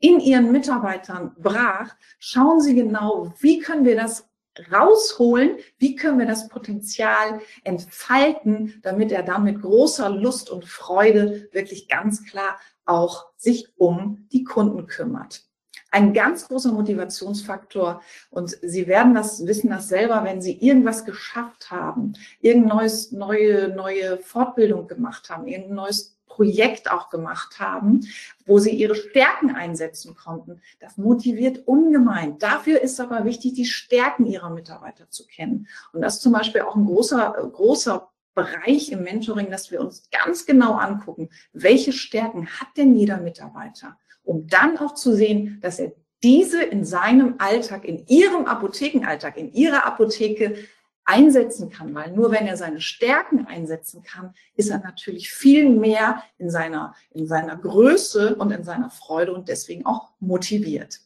in 0.00 0.20
Ihren 0.20 0.52
Mitarbeitern 0.52 1.34
brach, 1.38 1.94
schauen 2.18 2.60
Sie 2.60 2.74
genau, 2.74 3.32
wie 3.40 3.58
können 3.58 3.84
wir 3.84 3.96
das 3.96 4.28
rausholen, 4.70 5.58
wie 5.78 5.96
können 5.96 6.18
wir 6.18 6.26
das 6.26 6.48
Potenzial 6.48 7.40
entfalten, 7.64 8.80
damit 8.82 9.12
er 9.12 9.22
dann 9.22 9.44
mit 9.44 9.60
großer 9.60 10.10
Lust 10.10 10.50
und 10.50 10.64
Freude 10.64 11.48
wirklich 11.52 11.88
ganz 11.88 12.24
klar 12.24 12.58
auch 12.84 13.26
sich 13.36 13.68
um 13.76 14.28
die 14.32 14.44
Kunden 14.44 14.86
kümmert. 14.86 15.44
Ein 15.90 16.12
ganz 16.12 16.48
großer 16.48 16.72
Motivationsfaktor 16.72 18.02
und 18.30 18.58
Sie 18.62 18.88
werden 18.88 19.14
das 19.14 19.46
wissen 19.46 19.70
das 19.70 19.88
selber, 19.88 20.24
wenn 20.24 20.42
Sie 20.42 20.58
irgendwas 20.58 21.04
geschafft 21.04 21.70
haben, 21.70 22.14
irgendeine 22.40 22.74
neues, 22.74 23.12
neue, 23.12 23.68
neue 23.68 24.18
Fortbildung 24.18 24.88
gemacht 24.88 25.30
haben, 25.30 25.46
irgendein 25.46 25.76
neues 25.76 26.16
Projekt 26.34 26.90
auch 26.90 27.10
gemacht 27.10 27.60
haben, 27.60 28.00
wo 28.44 28.58
sie 28.58 28.70
ihre 28.70 28.96
Stärken 28.96 29.54
einsetzen 29.54 30.16
konnten. 30.16 30.60
Das 30.80 30.96
motiviert 30.96 31.66
ungemein. 31.68 32.38
Dafür 32.38 32.80
ist 32.80 33.00
aber 33.00 33.24
wichtig, 33.24 33.54
die 33.54 33.66
Stärken 33.66 34.26
ihrer 34.26 34.50
Mitarbeiter 34.50 35.08
zu 35.10 35.26
kennen. 35.26 35.68
Und 35.92 36.02
das 36.02 36.16
ist 36.16 36.22
zum 36.22 36.32
Beispiel 36.32 36.62
auch 36.62 36.74
ein 36.74 36.86
großer, 36.86 37.50
großer 37.52 38.10
Bereich 38.34 38.90
im 38.90 39.04
Mentoring, 39.04 39.48
dass 39.48 39.70
wir 39.70 39.80
uns 39.80 40.10
ganz 40.10 40.44
genau 40.44 40.72
angucken, 40.74 41.30
welche 41.52 41.92
Stärken 41.92 42.48
hat 42.48 42.68
denn 42.76 42.96
jeder 42.96 43.18
Mitarbeiter, 43.18 43.96
um 44.24 44.48
dann 44.48 44.76
auch 44.78 44.94
zu 44.94 45.14
sehen, 45.14 45.60
dass 45.62 45.78
er 45.78 45.92
diese 46.24 46.62
in 46.62 46.84
seinem 46.84 47.36
Alltag, 47.38 47.84
in 47.84 48.06
ihrem 48.08 48.46
Apothekenalltag, 48.46 49.36
in 49.36 49.52
ihrer 49.52 49.86
Apotheke 49.86 50.56
einsetzen 51.04 51.70
kann, 51.70 51.94
weil 51.94 52.12
nur 52.12 52.30
wenn 52.30 52.46
er 52.46 52.56
seine 52.56 52.80
Stärken 52.80 53.46
einsetzen 53.46 54.02
kann, 54.02 54.34
ist 54.56 54.70
er 54.70 54.78
natürlich 54.78 55.30
viel 55.30 55.68
mehr 55.68 56.22
in 56.38 56.50
seiner, 56.50 56.94
in 57.10 57.26
seiner 57.26 57.56
Größe 57.56 58.36
und 58.36 58.50
in 58.50 58.64
seiner 58.64 58.90
Freude 58.90 59.34
und 59.34 59.48
deswegen 59.48 59.84
auch 59.86 60.12
motiviert. 60.20 61.00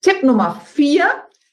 Tipp 0.00 0.22
Nummer 0.22 0.60
vier, 0.64 1.06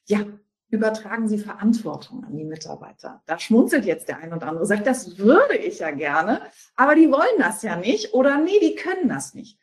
ja, 0.06 0.26
übertragen 0.70 1.28
Sie 1.28 1.38
Verantwortung 1.38 2.24
an 2.24 2.36
die 2.36 2.46
Mitarbeiter. 2.46 3.22
Da 3.26 3.38
schmunzelt 3.38 3.86
jetzt 3.86 4.08
der 4.08 4.20
ein 4.20 4.34
oder 4.34 4.48
andere, 4.48 4.66
sagt, 4.66 4.88
das 4.88 5.18
würde 5.18 5.58
ich 5.58 5.80
ja 5.80 5.92
gerne, 5.92 6.42
aber 6.76 6.96
die 6.96 7.12
wollen 7.12 7.40
das 7.40 7.62
ja 7.62 7.76
nicht 7.76 8.14
oder 8.14 8.38
nee, 8.38 8.60
die 8.62 8.76
können 8.76 9.10
das 9.10 9.34
nicht. 9.34 9.60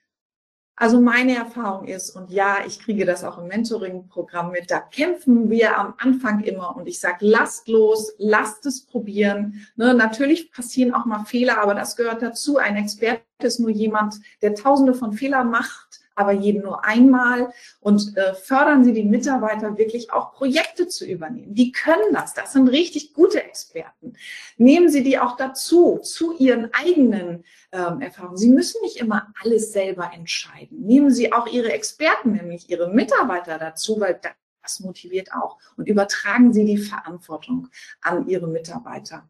Also 0.81 1.01
meine 1.01 1.35
Erfahrung 1.35 1.89
ist, 1.89 2.11
und 2.11 2.31
ja, 2.31 2.59
ich 2.65 2.79
kriege 2.79 3.05
das 3.05 3.25
auch 3.25 3.39
im 3.39 3.49
Mentoring-Programm 3.49 4.53
mit, 4.53 4.71
da 4.71 4.79
kämpfen 4.79 5.51
wir 5.51 5.77
am 5.77 5.95
Anfang 5.99 6.41
immer 6.45 6.77
und 6.77 6.87
ich 6.87 7.01
sage, 7.01 7.19
lasst 7.21 7.67
los, 7.67 8.13
lasst 8.19 8.65
es 8.65 8.87
probieren. 8.87 9.67
Ne, 9.75 9.93
natürlich 9.93 10.53
passieren 10.53 10.95
auch 10.95 11.05
mal 11.05 11.25
Fehler, 11.25 11.61
aber 11.61 11.75
das 11.75 11.97
gehört 11.97 12.23
dazu. 12.23 12.59
Ein 12.59 12.77
Experte 12.77 13.25
ist 13.43 13.59
nur 13.59 13.71
jemand, 13.71 14.21
der 14.41 14.55
tausende 14.55 14.95
von 14.95 15.13
Fehlern 15.13 15.51
macht 15.51 15.88
aber 16.19 16.33
jeden 16.33 16.63
nur 16.63 16.85
einmal 16.85 17.53
und 17.81 18.17
äh, 18.17 18.35
fördern 18.35 18.85
Sie 18.85 18.93
die 18.93 19.05
Mitarbeiter 19.05 19.79
wirklich 19.79 20.13
auch 20.13 20.33
Projekte 20.33 20.89
zu 20.89 21.07
übernehmen. 21.07 21.55
Die 21.55 21.71
können 21.71 22.13
das. 22.13 22.35
Das 22.35 22.53
sind 22.53 22.69
richtig 22.69 23.15
gute 23.15 23.43
Experten. 23.43 24.15
Nehmen 24.57 24.89
Sie 24.89 25.03
die 25.03 25.19
auch 25.19 25.37
dazu, 25.37 25.99
zu 25.99 26.37
Ihren 26.37 26.75
eigenen 26.75 27.45
ähm, 27.73 28.01
Erfahrungen. 28.01 28.37
Sie 28.37 28.51
müssen 28.51 28.83
nicht 28.83 28.97
immer 28.97 29.33
alles 29.43 29.73
selber 29.73 30.11
entscheiden. 30.13 30.81
Nehmen 30.81 31.11
Sie 31.11 31.33
auch 31.33 31.47
Ihre 31.47 31.73
Experten, 31.73 32.33
nämlich 32.33 32.69
Ihre 32.69 32.93
Mitarbeiter 32.93 33.59
dazu, 33.59 34.01
weil 34.01 34.21
das 34.63 34.81
motiviert 34.81 35.33
auch. 35.33 35.59
Und 35.77 35.89
übertragen 35.89 36.53
Sie 36.53 36.65
die 36.65 36.79
Verantwortung 36.79 37.69
an 38.01 38.29
Ihre 38.29 38.49
Mitarbeiter. 38.49 39.29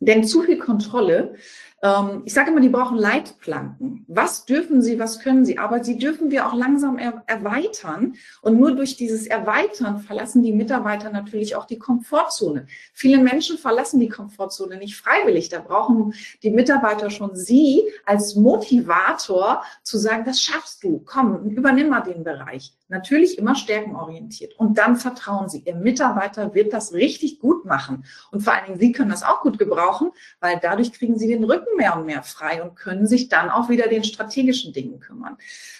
Denn 0.00 0.24
zu 0.24 0.42
viel 0.42 0.58
Kontrolle, 0.58 1.36
ähm, 1.82 2.22
ich 2.24 2.32
sage 2.32 2.50
immer, 2.50 2.60
die 2.60 2.68
brauchen 2.68 2.96
Leitplanken. 2.96 4.04
Was 4.06 4.44
dürfen 4.44 4.82
sie, 4.82 5.00
was 5.00 5.18
können 5.18 5.44
sie? 5.44 5.58
Aber 5.58 5.82
sie 5.82 5.98
dürfen 5.98 6.30
wir 6.30 6.46
auch 6.46 6.54
langsam 6.54 6.96
er 6.96 7.24
erweitern. 7.26 8.14
Und 8.40 8.60
nur 8.60 8.76
durch 8.76 8.96
dieses 8.96 9.26
Erweitern 9.26 9.98
verlassen 9.98 10.42
die 10.44 10.52
Mitarbeiter 10.52 11.10
natürlich 11.10 11.56
auch 11.56 11.66
die 11.66 11.78
Komfortzone. 11.78 12.66
Viele 12.92 13.18
Menschen 13.18 13.58
verlassen 13.58 13.98
die 13.98 14.08
Komfortzone 14.08 14.76
nicht 14.76 14.96
freiwillig. 14.96 15.48
Da 15.48 15.58
brauchen 15.58 16.14
die 16.44 16.50
Mitarbeiter 16.50 17.10
schon 17.10 17.34
sie 17.34 17.82
als 18.06 18.36
Motivator 18.36 19.64
zu 19.82 19.98
sagen, 19.98 20.24
das 20.24 20.40
schaffst 20.40 20.84
du. 20.84 21.02
Komm, 21.04 21.50
übernimm 21.50 21.88
mal 21.88 22.02
den 22.02 22.22
Bereich. 22.22 22.76
Natürlich 22.92 23.38
immer 23.38 23.54
stärkenorientiert. 23.54 24.54
Und 24.58 24.76
dann 24.76 24.96
vertrauen 24.96 25.48
Sie. 25.48 25.62
Ihr 25.64 25.76
Mitarbeiter 25.76 26.54
wird 26.54 26.74
das 26.74 26.92
richtig 26.92 27.40
gut 27.40 27.64
machen. 27.64 28.04
Und 28.30 28.42
vor 28.42 28.52
allen 28.52 28.66
Dingen, 28.66 28.78
Sie 28.78 28.92
können 28.92 29.08
das 29.08 29.22
auch 29.22 29.40
gut 29.40 29.58
gebrauchen, 29.58 30.10
weil 30.40 30.60
dadurch 30.60 30.92
kriegen 30.92 31.18
Sie 31.18 31.26
den 31.26 31.42
Rücken 31.42 31.71
mehr 31.76 31.96
und 31.96 32.06
mehr 32.06 32.22
frei 32.22 32.62
und 32.62 32.74
können 32.74 33.06
sich 33.06 33.28
dann 33.28 33.50
auch 33.50 33.68
wieder 33.68 33.88
den 33.88 34.04
strategischen 34.04 34.72
Dingen 34.72 35.00
kümmern, 35.00 35.36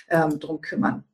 ähm, 0.08 0.38
drum 0.38 0.60
kümmern. 0.60 1.04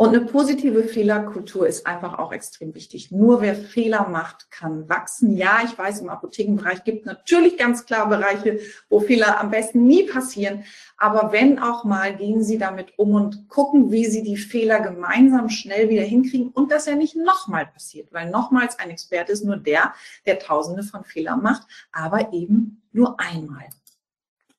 Und 0.00 0.10
eine 0.10 0.20
positive 0.20 0.84
Fehlerkultur 0.84 1.66
ist 1.66 1.84
einfach 1.84 2.20
auch 2.20 2.30
extrem 2.30 2.72
wichtig. 2.72 3.10
Nur 3.10 3.40
wer 3.40 3.56
Fehler 3.56 4.08
macht, 4.08 4.48
kann 4.52 4.88
wachsen. 4.88 5.36
Ja, 5.36 5.58
ich 5.64 5.76
weiß, 5.76 6.02
im 6.02 6.08
Apothekenbereich 6.08 6.84
gibt 6.84 7.04
natürlich 7.04 7.58
ganz 7.58 7.84
klar 7.84 8.08
Bereiche, 8.08 8.60
wo 8.88 9.00
Fehler 9.00 9.40
am 9.40 9.50
besten 9.50 9.88
nie 9.88 10.04
passieren. 10.04 10.62
Aber 10.98 11.32
wenn 11.32 11.58
auch 11.58 11.82
mal, 11.82 12.14
gehen 12.14 12.44
Sie 12.44 12.58
damit 12.58 12.96
um 12.96 13.10
und 13.14 13.48
gucken, 13.48 13.90
wie 13.90 14.04
Sie 14.04 14.22
die 14.22 14.36
Fehler 14.36 14.78
gemeinsam 14.78 15.48
schnell 15.48 15.88
wieder 15.88 16.04
hinkriegen 16.04 16.50
und 16.50 16.70
dass 16.70 16.86
er 16.86 16.94
nicht 16.94 17.16
nochmal 17.16 17.66
passiert. 17.66 18.12
Weil 18.12 18.30
nochmals 18.30 18.78
ein 18.78 18.90
Experte 18.90 19.32
ist 19.32 19.44
nur 19.44 19.56
der, 19.56 19.94
der 20.26 20.38
tausende 20.38 20.84
von 20.84 21.02
Fehlern 21.02 21.42
macht, 21.42 21.66
aber 21.90 22.32
eben 22.32 22.82
nur 22.92 23.18
einmal. 23.18 23.64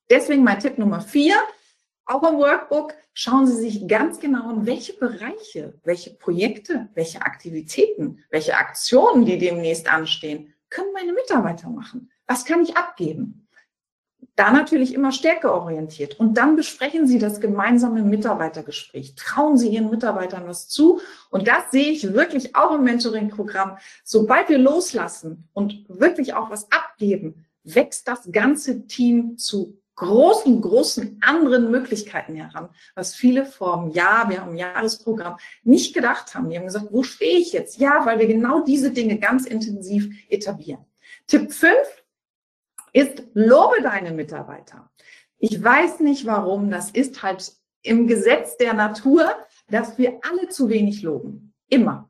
Deswegen 0.09 0.43
mein 0.43 0.59
Tipp 0.59 0.77
Nummer 0.77 1.01
vier 1.01 1.35
Auch 2.05 2.23
im 2.23 2.37
Workbook 2.37 2.95
schauen 3.13 3.45
Sie 3.45 3.55
sich 3.55 3.87
ganz 3.87 4.19
genau 4.19 4.49
an, 4.49 4.65
welche 4.65 4.93
Bereiche, 4.93 5.79
welche 5.83 6.11
Projekte, 6.15 6.89
welche 6.95 7.21
Aktivitäten, 7.21 8.23
welche 8.31 8.55
Aktionen, 8.55 9.25
die 9.25 9.37
demnächst 9.37 9.91
anstehen, 9.91 10.53
können 10.69 10.93
meine 10.93 11.13
Mitarbeiter 11.13 11.69
machen. 11.69 12.11
Was 12.25 12.45
kann 12.45 12.61
ich 12.63 12.75
abgeben? 12.75 13.47
Da 14.35 14.51
natürlich 14.51 14.93
immer 14.93 15.11
stärkeorientiert. 15.11 16.19
Und 16.19 16.37
dann 16.37 16.55
besprechen 16.55 17.07
Sie 17.07 17.19
das 17.19 17.41
gemeinsame 17.41 18.03
Mitarbeitergespräch. 18.03 19.15
Trauen 19.15 19.57
Sie 19.57 19.69
Ihren 19.69 19.89
Mitarbeitern 19.89 20.47
was 20.47 20.69
zu. 20.69 21.01
Und 21.29 21.47
das 21.47 21.71
sehe 21.71 21.91
ich 21.91 22.13
wirklich 22.13 22.55
auch 22.55 22.73
im 22.73 22.83
Mentoring-Programm. 22.83 23.77
Sobald 24.03 24.49
wir 24.49 24.57
loslassen 24.57 25.49
und 25.53 25.85
wirklich 25.89 26.33
auch 26.33 26.49
was 26.49 26.71
abgeben, 26.71 27.45
wächst 27.63 28.07
das 28.07 28.31
ganze 28.31 28.87
Team 28.87 29.37
zu 29.37 29.78
großen, 29.99 30.61
großen 30.61 31.19
anderen 31.21 31.71
Möglichkeiten 31.71 32.35
heran, 32.35 32.69
was 32.95 33.15
viele 33.15 33.47
einem 33.59 33.91
Jahr, 33.91 34.29
wir 34.29 34.41
haben 34.41 34.51
ein 34.51 34.57
Jahresprogramm, 34.57 35.37
nicht 35.63 35.93
gedacht 35.93 36.33
haben. 36.33 36.49
Die 36.49 36.57
haben 36.57 36.65
gesagt, 36.65 36.87
wo 36.91 37.03
stehe 37.03 37.37
ich 37.37 37.51
jetzt? 37.51 37.77
Ja, 37.77 38.05
weil 38.05 38.17
wir 38.17 38.27
genau 38.27 38.61
diese 38.63 38.91
Dinge 38.91 39.19
ganz 39.19 39.45
intensiv 39.45 40.09
etablieren. 40.29 40.85
Tipp 41.27 41.51
5 41.51 41.77
ist, 42.93 43.23
lobe 43.33 43.81
deine 43.83 44.11
Mitarbeiter. 44.11 44.89
Ich 45.37 45.61
weiß 45.61 45.99
nicht 45.99 46.25
warum, 46.25 46.71
das 46.71 46.91
ist 46.91 47.21
halt 47.21 47.51
im 47.81 48.07
Gesetz 48.07 48.57
der 48.57 48.73
Natur, 48.73 49.29
dass 49.69 49.97
wir 49.97 50.19
alle 50.21 50.47
zu 50.49 50.69
wenig 50.69 51.01
loben. 51.01 51.53
Immer. 51.67 52.08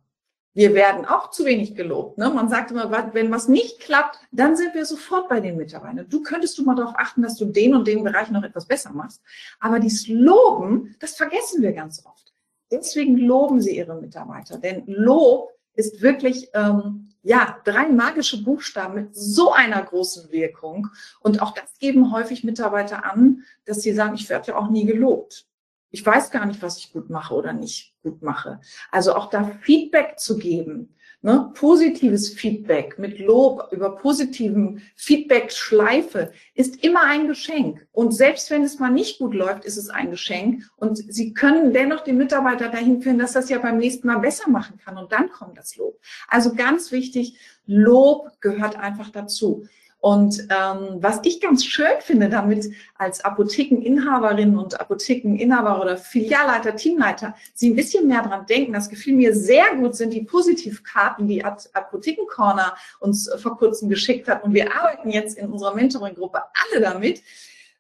Wir 0.53 0.73
werden 0.73 1.05
auch 1.05 1.29
zu 1.29 1.45
wenig 1.45 1.75
gelobt. 1.75 2.17
Ne? 2.17 2.29
Man 2.29 2.49
sagt 2.49 2.71
immer, 2.71 2.91
wenn 3.13 3.31
was 3.31 3.47
nicht 3.47 3.79
klappt, 3.79 4.19
dann 4.31 4.57
sind 4.57 4.73
wir 4.73 4.85
sofort 4.85 5.29
bei 5.29 5.39
den 5.39 5.57
Mitarbeitern. 5.57 6.07
Du 6.09 6.23
könntest 6.23 6.57
du 6.57 6.63
mal 6.63 6.75
darauf 6.75 6.95
achten, 6.97 7.21
dass 7.21 7.35
du 7.35 7.45
den 7.45 7.75
und 7.75 7.88
den 7.88 8.03
Bereich 8.03 8.31
noch 8.31 8.43
etwas 8.43 8.65
besser 8.65 8.91
machst. 8.91 9.21
Aber 9.59 9.79
dieses 9.79 10.07
Loben, 10.07 10.95
das 10.99 11.15
vergessen 11.15 11.62
wir 11.62 11.73
ganz 11.73 12.03
oft. 12.05 12.33
Deswegen 12.71 13.17
loben 13.17 13.62
sie 13.62 13.77
ihre 13.77 13.95
Mitarbeiter. 13.99 14.57
Denn 14.57 14.83
Lob 14.88 15.51
ist 15.75 16.01
wirklich, 16.01 16.49
ähm, 16.53 17.09
ja, 17.21 17.57
drei 17.63 17.88
magische 17.88 18.43
Buchstaben 18.43 18.95
mit 18.95 19.15
so 19.15 19.51
einer 19.51 19.81
großen 19.83 20.31
Wirkung. 20.31 20.88
Und 21.19 21.41
auch 21.41 21.53
das 21.53 21.77
geben 21.77 22.12
häufig 22.12 22.43
Mitarbeiter 22.43 23.05
an, 23.05 23.43
dass 23.65 23.81
sie 23.81 23.93
sagen, 23.93 24.15
ich 24.15 24.29
werde 24.29 24.47
ja 24.47 24.57
auch 24.57 24.69
nie 24.69 24.85
gelobt 24.85 25.48
ich 25.91 26.06
weiß 26.06 26.32
gar 26.32 26.45
nicht, 26.45 26.62
was 26.62 26.78
ich 26.78 26.91
gut 26.93 27.10
mache 27.10 27.34
oder 27.34 27.54
nicht 27.54 27.93
gut 28.04 28.21
mache. 28.21 28.60
Also 28.91 29.15
auch 29.15 29.30
da 29.30 29.43
Feedback 29.62 30.19
zu 30.19 30.38
geben, 30.38 30.95
ne? 31.21 31.52
positives 31.54 32.30
Feedback 32.30 32.97
mit 32.99 33.19
Lob 33.19 33.69
über 33.71 33.95
positiven 33.95 34.82
Feedback-Schleife 34.95 36.32
ist 36.54 36.84
immer 36.84 37.04
ein 37.04 37.28
Geschenk. 37.28 37.88
Und 37.91 38.13
selbst 38.13 38.52
wenn 38.52 38.63
es 38.63 38.80
mal 38.80 38.91
nicht 38.91 39.19
gut 39.19 39.34
läuft, 39.34 39.65
ist 39.65 39.78
es 39.78 39.89
ein 39.89 40.12
Geschenk. 40.12 40.69
Und 40.78 40.97
Sie 40.97 41.34
können 41.34 41.73
dennoch 41.73 42.02
den 42.02 42.17
Mitarbeiter 42.17 42.69
dahin 42.69 43.02
führen, 43.02 43.19
dass 43.19 43.34
das 43.34 43.49
ja 43.49 43.58
beim 43.58 43.78
nächsten 43.78 44.08
Mal 44.08 44.19
besser 44.19 44.49
machen 44.49 44.78
kann. 44.78 44.97
Und 44.97 45.12
dann 45.12 45.30
kommt 45.30 45.58
das 45.58 45.75
Lob. 45.75 45.99
Also 46.28 46.54
ganz 46.54 46.91
wichtig, 46.91 47.38
Lob 47.65 48.32
gehört 48.41 48.75
einfach 48.78 49.10
dazu. 49.10 49.67
Und 50.01 50.47
ähm, 50.49 50.97
was 51.01 51.19
ich 51.23 51.41
ganz 51.41 51.65
schön 51.65 51.99
finde, 51.99 52.29
damit 52.29 52.71
als 52.95 53.23
Apothekeninhaberin 53.23 54.57
und 54.57 54.79
Apothekeninhaber 54.79 55.81
oder 55.81 55.97
Filialleiter, 55.97 56.75
Teamleiter, 56.75 57.35
Sie 57.53 57.69
ein 57.69 57.75
bisschen 57.75 58.07
mehr 58.07 58.21
dran 58.21 58.45
denken, 58.45 58.71
das 58.71 58.89
gefiel 58.89 59.15
mir 59.15 59.35
sehr 59.35 59.75
gut, 59.75 59.95
sind 59.95 60.13
die 60.13 60.21
Positivkarten, 60.21 61.27
die 61.27 61.43
Apothekencorner 61.43 62.75
uns 63.01 63.29
vor 63.41 63.57
kurzem 63.57 63.89
geschickt 63.89 64.29
hat. 64.29 64.43
Und 64.43 64.53
wir 64.53 64.73
arbeiten 64.73 65.09
jetzt 65.09 65.38
in 65.38 65.51
unserer 65.51 65.75
Mentoring-Gruppe 65.75 66.43
alle 66.71 66.81
damit 66.81 67.21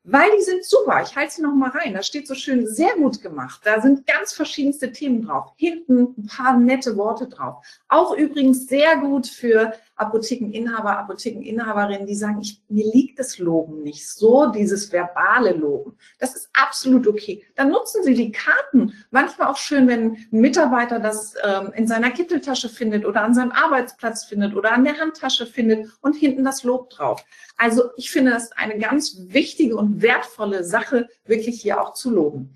weil 0.03 0.29
die 0.37 0.43
sind 0.43 0.63
super. 0.65 1.03
Ich 1.03 1.15
halte 1.15 1.33
sie 1.33 1.41
noch 1.41 1.53
mal 1.53 1.69
rein. 1.69 1.93
Da 1.93 2.01
steht 2.01 2.27
so 2.27 2.33
schön, 2.33 2.65
sehr 2.67 2.95
gut 2.95 3.21
gemacht. 3.21 3.61
Da 3.63 3.81
sind 3.81 4.07
ganz 4.07 4.33
verschiedenste 4.33 4.91
Themen 4.91 5.25
drauf. 5.25 5.51
Hinten 5.55 6.15
ein 6.17 6.27
paar 6.27 6.57
nette 6.57 6.97
Worte 6.97 7.27
drauf. 7.27 7.63
Auch 7.89 8.15
übrigens 8.15 8.67
sehr 8.67 8.97
gut 8.97 9.27
für 9.27 9.73
Apothekeninhaber, 9.99 10.97
Apothekeninhaberinnen, 10.97 12.07
die 12.07 12.15
sagen, 12.15 12.39
ich, 12.41 12.61
mir 12.69 12.89
liegt 12.91 13.19
das 13.19 13.37
Loben 13.37 13.83
nicht 13.83 14.07
so, 14.07 14.47
dieses 14.47 14.91
verbale 14.91 15.51
Loben. 15.51 15.97
Das 16.19 16.35
ist 16.35 16.49
absolut 16.53 17.07
okay. 17.07 17.43
Dann 17.55 17.69
nutzen 17.69 18.03
Sie 18.03 18.13
die 18.13 18.31
Karten. 18.31 18.93
Manchmal 19.11 19.49
auch 19.49 19.57
schön, 19.57 19.87
wenn 19.87 20.13
ein 20.13 20.27
Mitarbeiter 20.31 20.99
das 20.99 21.35
ähm, 21.43 21.71
in 21.75 21.87
seiner 21.87 22.11
Kitteltasche 22.11 22.69
findet 22.69 23.05
oder 23.05 23.23
an 23.23 23.33
seinem 23.33 23.51
Arbeitsplatz 23.51 24.23
findet 24.23 24.55
oder 24.55 24.71
an 24.71 24.85
der 24.85 24.97
Handtasche 24.97 25.45
findet 25.45 25.89
und 26.01 26.15
hinten 26.15 26.43
das 26.43 26.63
Lob 26.63 26.89
drauf. 26.89 27.25
Also 27.57 27.89
ich 27.97 28.09
finde 28.09 28.31
das 28.31 28.51
eine 28.53 28.77
ganz 28.79 29.17
wichtige 29.27 29.75
und 29.75 30.01
wertvolle 30.01 30.63
Sache, 30.63 31.09
wirklich 31.25 31.61
hier 31.61 31.81
auch 31.81 31.93
zu 31.93 32.09
loben. 32.09 32.53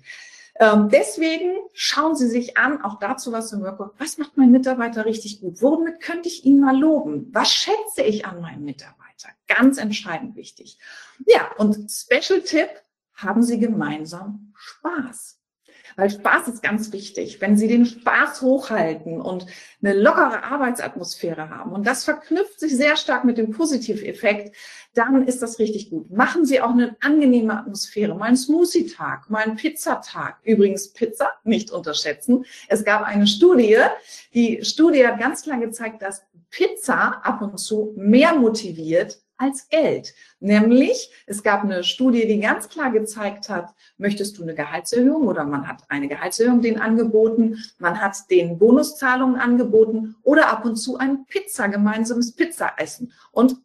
Ähm, 0.60 0.88
deswegen 0.88 1.52
schauen 1.72 2.14
Sie 2.14 2.28
sich 2.28 2.56
an, 2.56 2.82
auch 2.82 2.98
dazu 2.98 3.32
was 3.32 3.52
im 3.52 3.62
Workbook, 3.62 3.94
was 3.98 4.18
macht 4.18 4.36
mein 4.36 4.52
Mitarbeiter 4.52 5.04
richtig 5.04 5.40
gut? 5.40 5.60
Womit 5.60 6.00
könnte 6.00 6.28
ich 6.28 6.44
ihn 6.44 6.60
mal 6.60 6.78
loben? 6.78 7.28
Was 7.32 7.52
schätze 7.52 8.02
ich 8.02 8.24
an 8.24 8.40
meinem 8.40 8.64
Mitarbeiter? 8.64 9.30
Ganz 9.48 9.78
entscheidend 9.78 10.36
wichtig. 10.36 10.78
Ja, 11.26 11.50
und 11.58 11.90
Special 11.90 12.40
Tipp, 12.42 12.68
haben 13.14 13.42
Sie 13.42 13.58
gemeinsam 13.58 14.52
Spaß. 14.56 15.38
Weil 15.96 16.10
Spaß 16.10 16.48
ist 16.48 16.62
ganz 16.62 16.92
wichtig. 16.92 17.40
Wenn 17.40 17.56
Sie 17.56 17.68
den 17.68 17.86
Spaß 17.86 18.42
hochhalten 18.42 19.20
und 19.20 19.46
eine 19.82 19.94
lockere 19.94 20.44
Arbeitsatmosphäre 20.44 21.50
haben 21.50 21.72
und 21.72 21.86
das 21.86 22.04
verknüpft 22.04 22.60
sich 22.60 22.76
sehr 22.76 22.96
stark 22.96 23.24
mit 23.24 23.38
dem 23.38 23.50
Positiveffekt, 23.50 24.54
dann 24.94 25.26
ist 25.26 25.42
das 25.42 25.58
richtig 25.58 25.90
gut. 25.90 26.10
Machen 26.10 26.44
Sie 26.44 26.60
auch 26.60 26.70
eine 26.70 26.96
angenehme 27.00 27.58
Atmosphäre. 27.58 28.14
Mal 28.14 28.26
einen 28.26 28.36
Smoothie-Tag, 28.36 29.28
mal 29.30 29.44
einen 29.44 29.56
Pizzatag. 29.56 30.38
Übrigens 30.44 30.92
Pizza 30.92 31.32
nicht 31.42 31.70
unterschätzen. 31.70 32.44
Es 32.68 32.84
gab 32.84 33.02
eine 33.02 33.26
Studie. 33.26 33.78
Die 34.34 34.64
Studie 34.64 35.06
hat 35.06 35.18
ganz 35.18 35.42
klar 35.42 35.58
gezeigt, 35.58 36.02
dass 36.02 36.22
Pizza 36.50 37.20
ab 37.24 37.42
und 37.42 37.58
zu 37.58 37.92
mehr 37.96 38.34
motiviert 38.34 39.23
als 39.36 39.68
Geld. 39.68 40.14
Nämlich, 40.40 41.10
es 41.26 41.42
gab 41.42 41.64
eine 41.64 41.84
Studie, 41.84 42.26
die 42.26 42.40
ganz 42.40 42.68
klar 42.68 42.90
gezeigt 42.90 43.48
hat, 43.48 43.74
möchtest 43.96 44.38
du 44.38 44.42
eine 44.42 44.54
Gehaltserhöhung 44.54 45.26
oder 45.26 45.44
man 45.44 45.66
hat 45.66 45.82
eine 45.88 46.08
Gehaltserhöhung 46.08 46.62
den 46.62 46.80
angeboten, 46.80 47.62
man 47.78 48.00
hat 48.00 48.16
den 48.30 48.58
Bonuszahlungen 48.58 49.36
angeboten 49.36 50.16
oder 50.22 50.50
ab 50.50 50.64
und 50.64 50.76
zu 50.76 50.96
ein 50.96 51.26
Pizza, 51.26 51.68
gemeinsames 51.68 52.32
Pizzaessen. 52.32 53.12
Und 53.32 53.56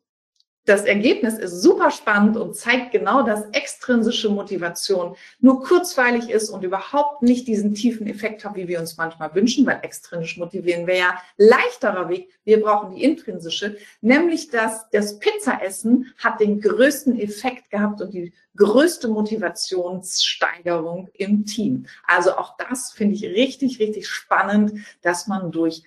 das 0.69 0.85
Ergebnis 0.85 1.39
ist 1.39 1.63
super 1.63 1.89
spannend 1.89 2.37
und 2.37 2.55
zeigt 2.55 2.91
genau, 2.91 3.23
dass 3.23 3.49
extrinsische 3.53 4.29
Motivation 4.29 5.15
nur 5.39 5.63
kurzweilig 5.63 6.29
ist 6.29 6.49
und 6.49 6.63
überhaupt 6.63 7.23
nicht 7.23 7.47
diesen 7.47 7.73
tiefen 7.73 8.05
Effekt 8.05 8.45
hat, 8.45 8.55
wie 8.55 8.67
wir 8.67 8.79
uns 8.79 8.95
manchmal 8.95 9.33
wünschen, 9.33 9.65
weil 9.65 9.79
extrinsisch 9.81 10.37
motivieren 10.37 10.85
wäre 10.85 10.99
ja 10.99 11.17
leichterer 11.37 12.07
Weg. 12.09 12.29
Wir 12.43 12.61
brauchen 12.61 12.95
die 12.95 13.03
intrinsische, 13.03 13.77
nämlich 14.01 14.51
dass 14.51 14.87
das 14.91 15.17
Pizzaessen 15.17 16.13
hat 16.19 16.39
den 16.39 16.61
größten 16.61 17.19
Effekt 17.19 17.71
gehabt 17.71 18.01
und 18.01 18.13
die 18.13 18.31
größte 18.55 19.07
Motivationssteigerung 19.07 21.09
im 21.13 21.47
Team. 21.47 21.87
Also 22.05 22.37
auch 22.37 22.57
das 22.57 22.91
finde 22.91 23.15
ich 23.15 23.23
richtig, 23.23 23.79
richtig 23.79 24.07
spannend, 24.07 24.73
dass 25.01 25.25
man 25.25 25.51
durch 25.51 25.81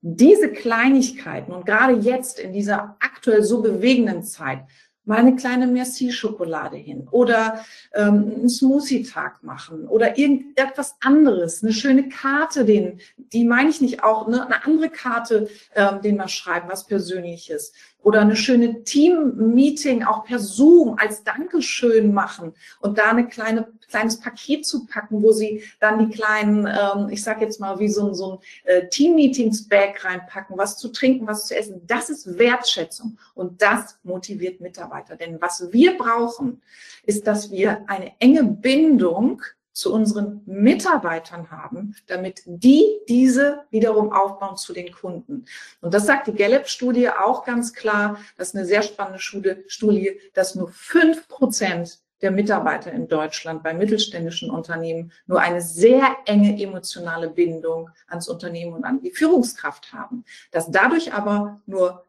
diese 0.00 0.50
Kleinigkeiten 0.50 1.52
und 1.52 1.66
gerade 1.66 1.94
jetzt 1.94 2.38
in 2.38 2.52
dieser 2.52 2.96
aktuell 3.00 3.42
so 3.42 3.62
bewegenden 3.62 4.22
Zeit 4.22 4.60
mal 5.08 5.18
eine 5.18 5.36
kleine 5.36 5.66
Merci-Schokolade 5.66 6.76
hin 6.76 7.08
oder 7.10 7.64
ähm, 7.94 8.30
einen 8.36 8.48
Smoothie-Tag 8.48 9.42
machen 9.42 9.88
oder 9.88 10.18
irgendetwas 10.18 10.96
anderes, 11.00 11.62
eine 11.62 11.72
schöne 11.72 12.10
Karte, 12.10 12.66
den, 12.66 13.00
die 13.16 13.44
meine 13.44 13.70
ich 13.70 13.80
nicht 13.80 14.04
auch, 14.04 14.28
ne, 14.28 14.44
eine 14.44 14.66
andere 14.66 14.90
Karte, 14.90 15.48
ähm, 15.74 16.02
den 16.02 16.16
mal 16.18 16.28
schreiben, 16.28 16.68
was 16.68 16.86
Persönliches 16.86 17.72
oder 18.02 18.20
eine 18.20 18.36
schöne 18.36 18.84
Team-Meeting 18.84 20.04
auch 20.04 20.24
per 20.24 20.38
Zoom 20.38 20.96
als 20.98 21.24
Dankeschön 21.24 22.12
machen 22.14 22.54
und 22.80 22.98
da 22.98 23.10
eine 23.10 23.26
kleine 23.26 23.68
kleines 23.88 24.20
Paket 24.20 24.66
zu 24.66 24.86
packen, 24.86 25.22
wo 25.22 25.32
sie 25.32 25.64
dann 25.80 25.98
die 25.98 26.14
kleinen, 26.14 26.66
ähm, 26.66 27.08
ich 27.10 27.22
sage 27.22 27.44
jetzt 27.44 27.58
mal 27.58 27.78
wie 27.78 27.88
so, 27.88 28.12
so 28.12 28.32
ein 28.32 28.38
äh, 28.64 28.88
Team-Meetings-Bag 28.88 30.04
reinpacken, 30.04 30.56
was 30.58 30.76
zu 30.76 30.88
trinken, 30.88 31.26
was 31.26 31.46
zu 31.46 31.56
essen. 31.56 31.82
Das 31.86 32.10
ist 32.10 32.38
Wertschätzung 32.38 33.18
und 33.34 33.62
das 33.62 33.98
motiviert 34.02 34.60
Mitarbeiter. 34.60 35.16
Denn 35.16 35.40
was 35.40 35.72
wir 35.72 35.96
brauchen, 35.96 36.62
ist, 37.04 37.26
dass 37.26 37.50
wir 37.50 37.84
eine 37.88 38.12
enge 38.20 38.44
Bindung 38.44 39.42
zu 39.78 39.94
unseren 39.94 40.42
Mitarbeitern 40.44 41.52
haben, 41.52 41.94
damit 42.08 42.42
die 42.46 42.98
diese 43.08 43.60
wiederum 43.70 44.12
aufbauen 44.12 44.56
zu 44.56 44.72
den 44.72 44.90
Kunden. 44.90 45.44
Und 45.80 45.94
das 45.94 46.04
sagt 46.04 46.26
die 46.26 46.32
Gallup-Studie 46.32 47.10
auch 47.10 47.44
ganz 47.44 47.72
klar. 47.72 48.18
Das 48.36 48.48
ist 48.48 48.56
eine 48.56 48.64
sehr 48.64 48.82
spannende 48.82 49.20
Studie, 49.20 50.18
dass 50.34 50.56
nur 50.56 50.68
fünf 50.70 51.28
Prozent 51.28 52.00
der 52.22 52.32
Mitarbeiter 52.32 52.90
in 52.90 53.06
Deutschland 53.06 53.62
bei 53.62 53.72
mittelständischen 53.72 54.50
Unternehmen 54.50 55.12
nur 55.28 55.40
eine 55.40 55.60
sehr 55.60 56.16
enge 56.26 56.60
emotionale 56.60 57.30
Bindung 57.30 57.90
ans 58.08 58.26
Unternehmen 58.26 58.72
und 58.72 58.84
an 58.84 59.00
die 59.00 59.12
Führungskraft 59.12 59.92
haben. 59.92 60.24
Dass 60.50 60.72
dadurch 60.72 61.12
aber 61.12 61.60
nur 61.66 62.04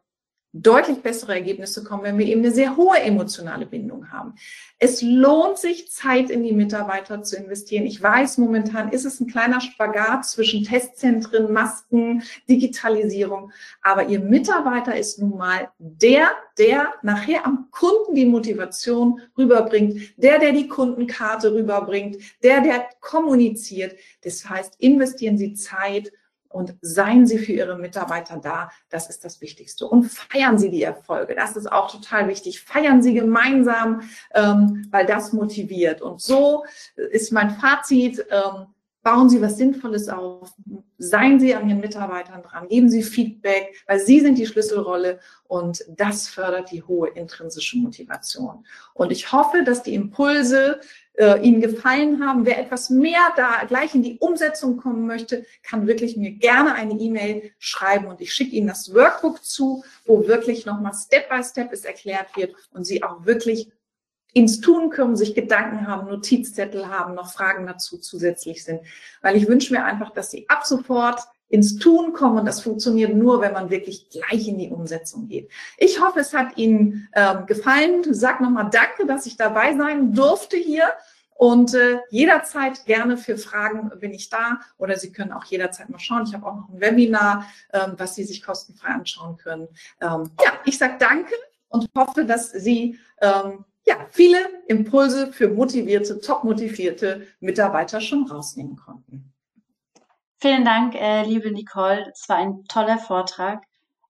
deutlich 0.52 1.02
bessere 1.02 1.34
Ergebnisse 1.34 1.84
kommen, 1.84 2.02
wenn 2.02 2.18
wir 2.18 2.26
eben 2.26 2.40
eine 2.40 2.50
sehr 2.50 2.76
hohe 2.76 2.98
emotionale 2.98 3.66
Bindung 3.66 4.10
haben. 4.10 4.34
Es 4.78 5.00
lohnt 5.00 5.58
sich, 5.58 5.92
Zeit 5.92 6.28
in 6.30 6.42
die 6.42 6.52
Mitarbeiter 6.52 7.22
zu 7.22 7.36
investieren. 7.36 7.86
Ich 7.86 8.02
weiß, 8.02 8.38
momentan 8.38 8.90
ist 8.90 9.04
es 9.04 9.20
ein 9.20 9.28
kleiner 9.28 9.60
Spagat 9.60 10.26
zwischen 10.26 10.64
Testzentren, 10.64 11.52
Masken, 11.52 12.22
Digitalisierung. 12.48 13.52
Aber 13.82 14.08
Ihr 14.08 14.20
Mitarbeiter 14.20 14.98
ist 14.98 15.20
nun 15.20 15.36
mal 15.36 15.70
der, 15.78 16.30
der 16.58 16.94
nachher 17.02 17.46
am 17.46 17.68
Kunden 17.70 18.14
die 18.14 18.26
Motivation 18.26 19.20
rüberbringt, 19.38 20.00
der, 20.16 20.40
der 20.40 20.52
die 20.52 20.66
Kundenkarte 20.66 21.54
rüberbringt, 21.54 22.16
der, 22.42 22.60
der 22.60 22.88
kommuniziert. 23.00 23.94
Das 24.24 24.48
heißt, 24.48 24.80
investieren 24.80 25.38
Sie 25.38 25.54
Zeit 25.54 26.10
und 26.50 26.74
seien 26.82 27.26
Sie 27.26 27.38
für 27.38 27.52
Ihre 27.52 27.78
Mitarbeiter 27.78 28.36
da. 28.36 28.70
Das 28.90 29.08
ist 29.08 29.24
das 29.24 29.40
Wichtigste. 29.40 29.86
Und 29.86 30.04
feiern 30.04 30.58
Sie 30.58 30.70
die 30.70 30.82
Erfolge. 30.82 31.34
Das 31.34 31.56
ist 31.56 31.70
auch 31.70 31.90
total 31.90 32.28
wichtig. 32.28 32.60
Feiern 32.60 33.02
Sie 33.02 33.14
gemeinsam, 33.14 34.02
ähm, 34.34 34.86
weil 34.90 35.06
das 35.06 35.32
motiviert. 35.32 36.02
Und 36.02 36.20
so 36.20 36.64
ist 36.96 37.32
mein 37.32 37.50
Fazit. 37.50 38.26
Ähm, 38.30 38.66
bauen 39.02 39.30
Sie 39.30 39.40
was 39.40 39.56
Sinnvolles 39.56 40.08
auf. 40.08 40.52
Seien 40.98 41.40
Sie 41.40 41.54
an 41.54 41.68
Ihren 41.68 41.80
Mitarbeitern 41.80 42.42
dran. 42.42 42.68
Geben 42.68 42.90
Sie 42.90 43.02
Feedback, 43.02 43.82
weil 43.86 44.00
Sie 44.00 44.20
sind 44.20 44.36
die 44.36 44.46
Schlüsselrolle. 44.46 45.20
Und 45.44 45.84
das 45.88 46.28
fördert 46.28 46.70
die 46.70 46.82
hohe 46.82 47.08
intrinsische 47.10 47.78
Motivation. 47.78 48.66
Und 48.92 49.12
ich 49.12 49.32
hoffe, 49.32 49.62
dass 49.64 49.82
die 49.82 49.94
Impulse 49.94 50.80
äh, 51.20 51.38
Ihnen 51.42 51.60
gefallen 51.60 52.26
haben. 52.26 52.46
Wer 52.46 52.58
etwas 52.58 52.88
mehr 52.88 53.20
da 53.36 53.64
gleich 53.68 53.94
in 53.94 54.02
die 54.02 54.18
Umsetzung 54.18 54.78
kommen 54.78 55.06
möchte, 55.06 55.44
kann 55.62 55.86
wirklich 55.86 56.16
mir 56.16 56.30
gerne 56.30 56.74
eine 56.74 56.94
E-Mail 56.94 57.52
schreiben 57.58 58.06
und 58.06 58.22
ich 58.22 58.32
schicke 58.32 58.56
Ihnen 58.56 58.68
das 58.68 58.94
Workbook 58.94 59.44
zu, 59.44 59.84
wo 60.06 60.26
wirklich 60.26 60.64
nochmal 60.64 60.94
Step 60.94 61.28
by 61.28 61.44
Step 61.44 61.72
es 61.72 61.84
erklärt 61.84 62.34
wird 62.36 62.54
und 62.72 62.84
Sie 62.84 63.02
auch 63.02 63.26
wirklich 63.26 63.70
ins 64.32 64.62
Tun 64.62 64.90
kommen, 64.90 65.14
sich 65.14 65.34
Gedanken 65.34 65.86
haben, 65.86 66.08
Notizzettel 66.08 66.88
haben, 66.88 67.14
noch 67.14 67.30
Fragen 67.30 67.66
dazu 67.66 67.98
zusätzlich 67.98 68.64
sind. 68.64 68.80
Weil 69.20 69.36
ich 69.36 69.46
wünsche 69.46 69.74
mir 69.74 69.84
einfach, 69.84 70.10
dass 70.10 70.30
Sie 70.30 70.48
ab 70.48 70.64
sofort 70.64 71.20
ins 71.50 71.76
Tun 71.76 72.12
kommen 72.12 72.38
und 72.38 72.46
das 72.46 72.62
funktioniert 72.62 73.14
nur, 73.14 73.40
wenn 73.40 73.52
man 73.52 73.70
wirklich 73.70 74.08
gleich 74.08 74.48
in 74.48 74.56
die 74.56 74.70
Umsetzung 74.70 75.26
geht. 75.26 75.50
Ich 75.76 76.00
hoffe, 76.00 76.20
es 76.20 76.32
hat 76.32 76.56
Ihnen 76.56 77.08
ähm, 77.12 77.44
gefallen. 77.46 78.04
Sag 78.14 78.40
nochmal 78.40 78.70
Danke, 78.70 79.04
dass 79.06 79.26
ich 79.26 79.36
dabei 79.36 79.76
sein 79.76 80.14
durfte 80.14 80.56
hier. 80.56 80.84
Und 81.34 81.74
äh, 81.74 82.00
jederzeit 82.10 82.84
gerne 82.84 83.16
für 83.16 83.38
Fragen 83.38 83.90
bin 83.98 84.12
ich 84.12 84.28
da 84.28 84.60
oder 84.76 84.96
Sie 84.96 85.10
können 85.10 85.32
auch 85.32 85.44
jederzeit 85.44 85.88
mal 85.88 85.98
schauen. 85.98 86.24
Ich 86.26 86.34
habe 86.34 86.46
auch 86.46 86.54
noch 86.54 86.68
ein 86.68 86.80
Webinar, 86.80 87.46
ähm, 87.72 87.94
was 87.96 88.14
Sie 88.14 88.24
sich 88.24 88.42
kostenfrei 88.42 88.90
anschauen 88.90 89.36
können. 89.38 89.68
Ähm, 90.00 90.30
ja, 90.44 90.52
ich 90.66 90.78
sage 90.78 90.96
Danke 90.98 91.32
und 91.68 91.88
hoffe, 91.96 92.26
dass 92.26 92.50
Sie 92.50 92.98
ähm, 93.22 93.64
ja, 93.86 93.96
viele 94.10 94.38
Impulse 94.68 95.32
für 95.32 95.48
motivierte, 95.48 96.20
top 96.20 96.44
motivierte 96.44 97.26
Mitarbeiter 97.40 98.00
schon 98.00 98.26
rausnehmen 98.26 98.76
konnten. 98.76 99.29
Vielen 100.42 100.64
Dank, 100.64 100.94
äh, 100.94 101.22
liebe 101.24 101.52
Nicole. 101.52 102.10
Es 102.14 102.26
war 102.30 102.36
ein 102.36 102.64
toller 102.64 102.96
Vortrag. 102.96 103.62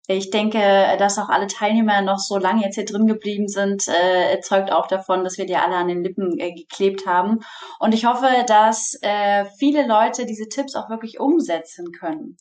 Ich 0.06 0.30
denke, 0.30 0.60
dass 0.96 1.18
auch 1.18 1.28
alle 1.28 1.48
Teilnehmer 1.48 2.02
noch 2.02 2.20
so 2.20 2.38
lange 2.38 2.62
jetzt 2.62 2.76
hier 2.76 2.84
drin 2.84 3.08
geblieben 3.08 3.48
sind, 3.48 3.88
äh, 3.88 4.40
zeugt 4.40 4.70
auch 4.70 4.86
davon, 4.86 5.24
dass 5.24 5.38
wir 5.38 5.46
dir 5.46 5.60
alle 5.60 5.74
an 5.74 5.88
den 5.88 6.04
Lippen 6.04 6.38
äh, 6.38 6.52
geklebt 6.52 7.04
haben. 7.04 7.40
Und 7.80 7.94
ich 7.94 8.06
hoffe, 8.06 8.28
dass 8.46 8.96
äh, 9.02 9.44
viele 9.58 9.88
Leute 9.88 10.24
diese 10.24 10.48
Tipps 10.48 10.76
auch 10.76 10.88
wirklich 10.88 11.18
umsetzen 11.18 11.90
können. 11.90 12.36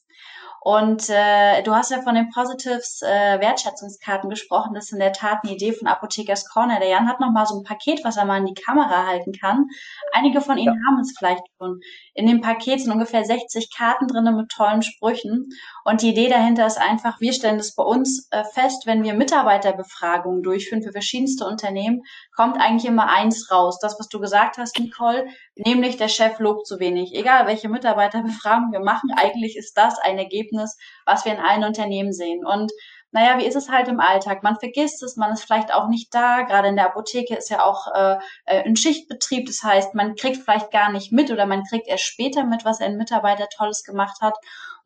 Und 0.62 1.10
äh, 1.10 1.64
du 1.64 1.74
hast 1.74 1.90
ja 1.92 2.02
von 2.02 2.16
den 2.16 2.30
Positives 2.30 3.02
äh, 3.02 3.40
Wertschätzungskarten 3.40 4.30
gesprochen. 4.30 4.74
Das 4.74 4.86
ist 4.86 4.92
in 4.92 5.00
der 5.00 5.14
Tat 5.14 5.40
eine 5.44 5.54
Idee 5.54 5.72
von 5.72 5.88
Apothekers 5.88 6.50
Corner. 6.50 6.80
Der 6.80 6.90
Jan 6.90 7.08
hat 7.08 7.22
noch 7.22 7.32
mal 7.32 7.46
so 7.46 7.58
ein 7.58 7.64
Paket, 7.64 8.04
was 8.04 8.18
er 8.18 8.26
mal 8.26 8.40
in 8.40 8.46
die 8.46 8.62
Kamera 8.62 9.08
halten 9.08 9.32
kann. 9.32 9.68
Einige 10.12 10.42
von 10.42 10.58
Ihnen 10.58 10.76
ja. 10.76 10.88
haben 10.88 11.00
es 11.00 11.16
vielleicht 11.18 11.44
schon. 11.58 11.80
In 12.20 12.28
dem 12.28 12.42
Paket 12.42 12.82
sind 12.82 12.92
ungefähr 12.92 13.24
60 13.24 13.74
Karten 13.74 14.06
drinnen 14.08 14.36
mit 14.36 14.50
tollen 14.50 14.82
Sprüchen. 14.82 15.48
Und 15.86 16.02
die 16.02 16.10
Idee 16.10 16.28
dahinter 16.28 16.68
ist 16.68 16.78
einfach, 16.78 17.22
wir 17.22 17.32
stellen 17.32 17.60
das 17.60 17.76
bei 17.76 17.84
uns 17.84 18.28
äh, 18.32 18.44
fest, 18.44 18.86
wenn 18.86 19.04
wir 19.04 19.14
Mitarbeiterbefragungen 19.14 20.44
durchführen 20.44 20.84
für 20.84 20.92
verschiedenste 20.92 21.46
Unternehmen, 21.46 22.02
kommt 22.36 22.60
eigentlich 22.60 22.84
immer 22.84 23.08
eins 23.10 23.50
raus. 23.50 23.80
Das, 23.82 23.96
was 24.00 24.10
du 24.10 24.20
gesagt 24.20 24.58
hast, 24.58 24.78
Nicole, 24.78 25.28
nämlich 25.56 25.96
der 25.96 26.10
Chef 26.10 26.40
lobt 26.40 26.68
zu 26.68 26.82
wenig. 26.82 27.16
Egal, 27.16 27.48
welche 27.48 27.70
Mitarbeiterbefragung 27.70 28.74
wir 28.74 28.82
machen, 28.82 29.12
eigentlich 29.16 29.56
ist 29.56 29.78
das 29.78 29.98
ein 30.00 30.18
Ergebnis, 30.18 30.76
was 31.06 31.24
wir 31.24 31.32
in 31.32 31.40
allen 31.40 31.64
Unternehmen 31.64 32.12
sehen. 32.12 32.46
Und 32.46 32.70
naja, 33.12 33.40
wie 33.40 33.46
ist 33.46 33.56
es 33.56 33.70
halt 33.70 33.88
im 33.88 34.00
Alltag? 34.00 34.44
Man 34.44 34.58
vergisst 34.58 35.02
es, 35.02 35.16
man 35.16 35.32
ist 35.32 35.44
vielleicht 35.44 35.74
auch 35.74 35.88
nicht 35.88 36.14
da. 36.14 36.44
Gerade 36.44 36.68
in 36.68 36.76
der 36.76 36.86
Apotheke 36.86 37.36
ist 37.36 37.50
ja 37.50 37.66
auch 37.66 37.88
äh, 37.94 38.18
äh, 38.46 38.64
ein 38.64 38.76
Schichtbetrieb. 38.76 39.48
Das 39.48 39.64
heißt, 39.64 39.96
man 39.96 40.16
kriegt 40.16 40.38
vielleicht 40.38 40.72
gar 40.72 40.92
nicht 40.92 41.12
mit 41.12 41.32
oder 41.32 41.48
man 41.48 41.64
kriegt 41.64 41.88
erst 41.88 42.04
später 42.04 42.44
mit, 42.44 42.66
was 42.66 42.82
ein 42.82 42.98
Mitarbeiter 42.98 43.48
Tolles 43.50 43.84
gemacht 43.84 44.22
hat. 44.22 44.36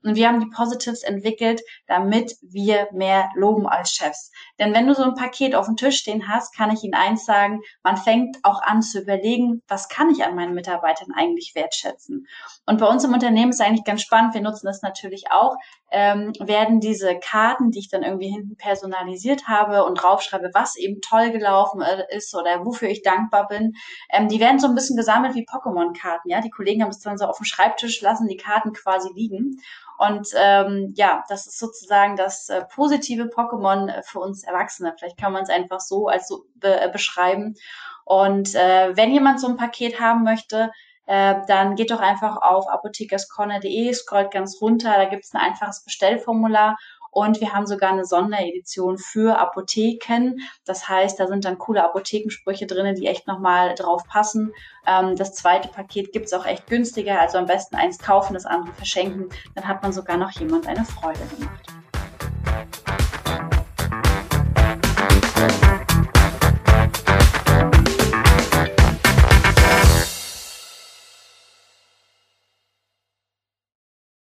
Und 0.03 0.15
wir 0.15 0.27
haben 0.27 0.39
die 0.39 0.49
Positives 0.49 1.03
entwickelt, 1.03 1.61
damit 1.87 2.35
wir 2.41 2.87
mehr 2.91 3.29
loben 3.35 3.67
als 3.67 3.91
Chefs. 3.91 4.31
Denn 4.59 4.73
wenn 4.73 4.87
du 4.87 4.93
so 4.93 5.03
ein 5.03 5.15
Paket 5.15 5.55
auf 5.55 5.65
dem 5.65 5.75
Tisch 5.75 5.97
stehen 5.97 6.27
hast, 6.27 6.55
kann 6.55 6.71
ich 6.71 6.83
Ihnen 6.83 6.93
eins 6.93 7.25
sagen, 7.25 7.61
man 7.83 7.97
fängt 7.97 8.37
auch 8.43 8.61
an 8.61 8.81
zu 8.81 9.01
überlegen, 9.01 9.61
was 9.67 9.89
kann 9.89 10.09
ich 10.09 10.23
an 10.23 10.35
meinen 10.35 10.53
Mitarbeitern 10.53 11.09
eigentlich 11.15 11.53
wertschätzen. 11.55 12.27
Und 12.65 12.79
bei 12.79 12.87
uns 12.87 13.03
im 13.03 13.13
Unternehmen 13.13 13.51
ist 13.51 13.61
eigentlich 13.61 13.85
ganz 13.85 14.01
spannend, 14.01 14.33
wir 14.33 14.41
nutzen 14.41 14.67
das 14.67 14.81
natürlich 14.81 15.31
auch, 15.31 15.55
ähm, 15.91 16.33
werden 16.39 16.79
diese 16.79 17.19
Karten, 17.19 17.71
die 17.71 17.79
ich 17.79 17.89
dann 17.89 18.03
irgendwie 18.03 18.29
hinten 18.29 18.57
personalisiert 18.57 19.47
habe 19.47 19.85
und 19.85 19.95
draufschreibe, 19.95 20.49
was 20.53 20.75
eben 20.75 21.01
toll 21.01 21.31
gelaufen 21.31 21.81
äh, 21.81 22.05
ist 22.15 22.35
oder 22.35 22.65
wofür 22.65 22.89
ich 22.89 23.03
dankbar 23.03 23.47
bin, 23.47 23.73
ähm, 24.09 24.27
die 24.27 24.39
werden 24.39 24.59
so 24.59 24.67
ein 24.67 24.75
bisschen 24.75 24.97
gesammelt 24.97 25.35
wie 25.35 25.45
Pokémon-Karten. 25.45 26.29
Ja, 26.29 26.41
die 26.41 26.49
Kollegen 26.49 26.81
haben 26.81 26.89
es 26.89 26.99
dann 26.99 27.17
so 27.17 27.25
auf 27.25 27.37
dem 27.37 27.45
Schreibtisch, 27.45 28.01
lassen 28.01 28.27
die 28.27 28.37
Karten 28.37 28.73
quasi 28.73 29.09
liegen. 29.13 29.61
Und 30.07 30.27
ähm, 30.35 30.93
ja, 30.95 31.23
das 31.29 31.47
ist 31.47 31.59
sozusagen 31.59 32.15
das 32.15 32.49
äh, 32.49 32.63
positive 32.73 33.25
Pokémon 33.25 33.89
äh, 33.89 34.01
für 34.03 34.19
uns 34.19 34.43
Erwachsene. 34.43 34.93
Vielleicht 34.97 35.17
kann 35.17 35.31
man 35.31 35.43
es 35.43 35.49
einfach 35.49 35.79
so 35.79 36.07
als 36.07 36.27
so 36.27 36.45
be 36.55 36.81
äh, 36.81 36.89
beschreiben. 36.91 37.55
Und 38.03 38.53
äh, 38.55 38.95
wenn 38.97 39.11
jemand 39.11 39.39
so 39.39 39.47
ein 39.47 39.55
Paket 39.55 39.99
haben 40.01 40.23
möchte, 40.23 40.71
äh, 41.05 41.35
dann 41.47 41.75
geht 41.75 41.91
doch 41.91 42.01
einfach 42.01 42.37
auf 42.41 42.67
apothekerscorner.de, 42.67 43.93
scrollt 43.93 44.31
ganz 44.31 44.61
runter, 44.61 44.93
da 44.95 45.05
gibt 45.05 45.23
es 45.23 45.33
ein 45.33 45.41
einfaches 45.41 45.83
Bestellformular 45.83 46.77
und 47.13 47.41
wir 47.41 47.53
haben 47.53 47.67
sogar 47.67 47.91
eine 47.91 48.05
Sonderedition 48.05 48.97
für 48.97 49.39
Apotheken. 49.39 50.35
Das 50.65 50.89
heißt, 50.89 51.19
da 51.19 51.27
sind 51.27 51.45
dann 51.45 51.57
coole 51.57 51.83
Apothekensprüche 51.83 52.65
drin, 52.65 52.95
die 52.95 53.07
echt 53.07 53.27
nochmal 53.27 53.75
drauf 53.75 54.03
passen. 54.07 54.53
Ähm, 54.87 55.15
das 55.15 55.33
zweite 55.33 55.69
Paket 55.69 56.11
gibt's 56.11 56.33
auch 56.33 56.45
echt 56.45 56.67
günstiger, 56.67 57.19
also 57.19 57.37
am 57.37 57.45
besten 57.45 57.75
eins 57.75 57.99
kaufen, 57.99 58.33
das 58.33 58.45
andere 58.45 58.73
verschenken. 58.73 59.29
Dann 59.55 59.67
hat 59.67 59.83
man 59.83 59.93
sogar 59.93 60.17
noch 60.17 60.31
jemand 60.31 60.67
eine 60.67 60.85
Freude 60.85 61.19
gemacht. 61.37 61.82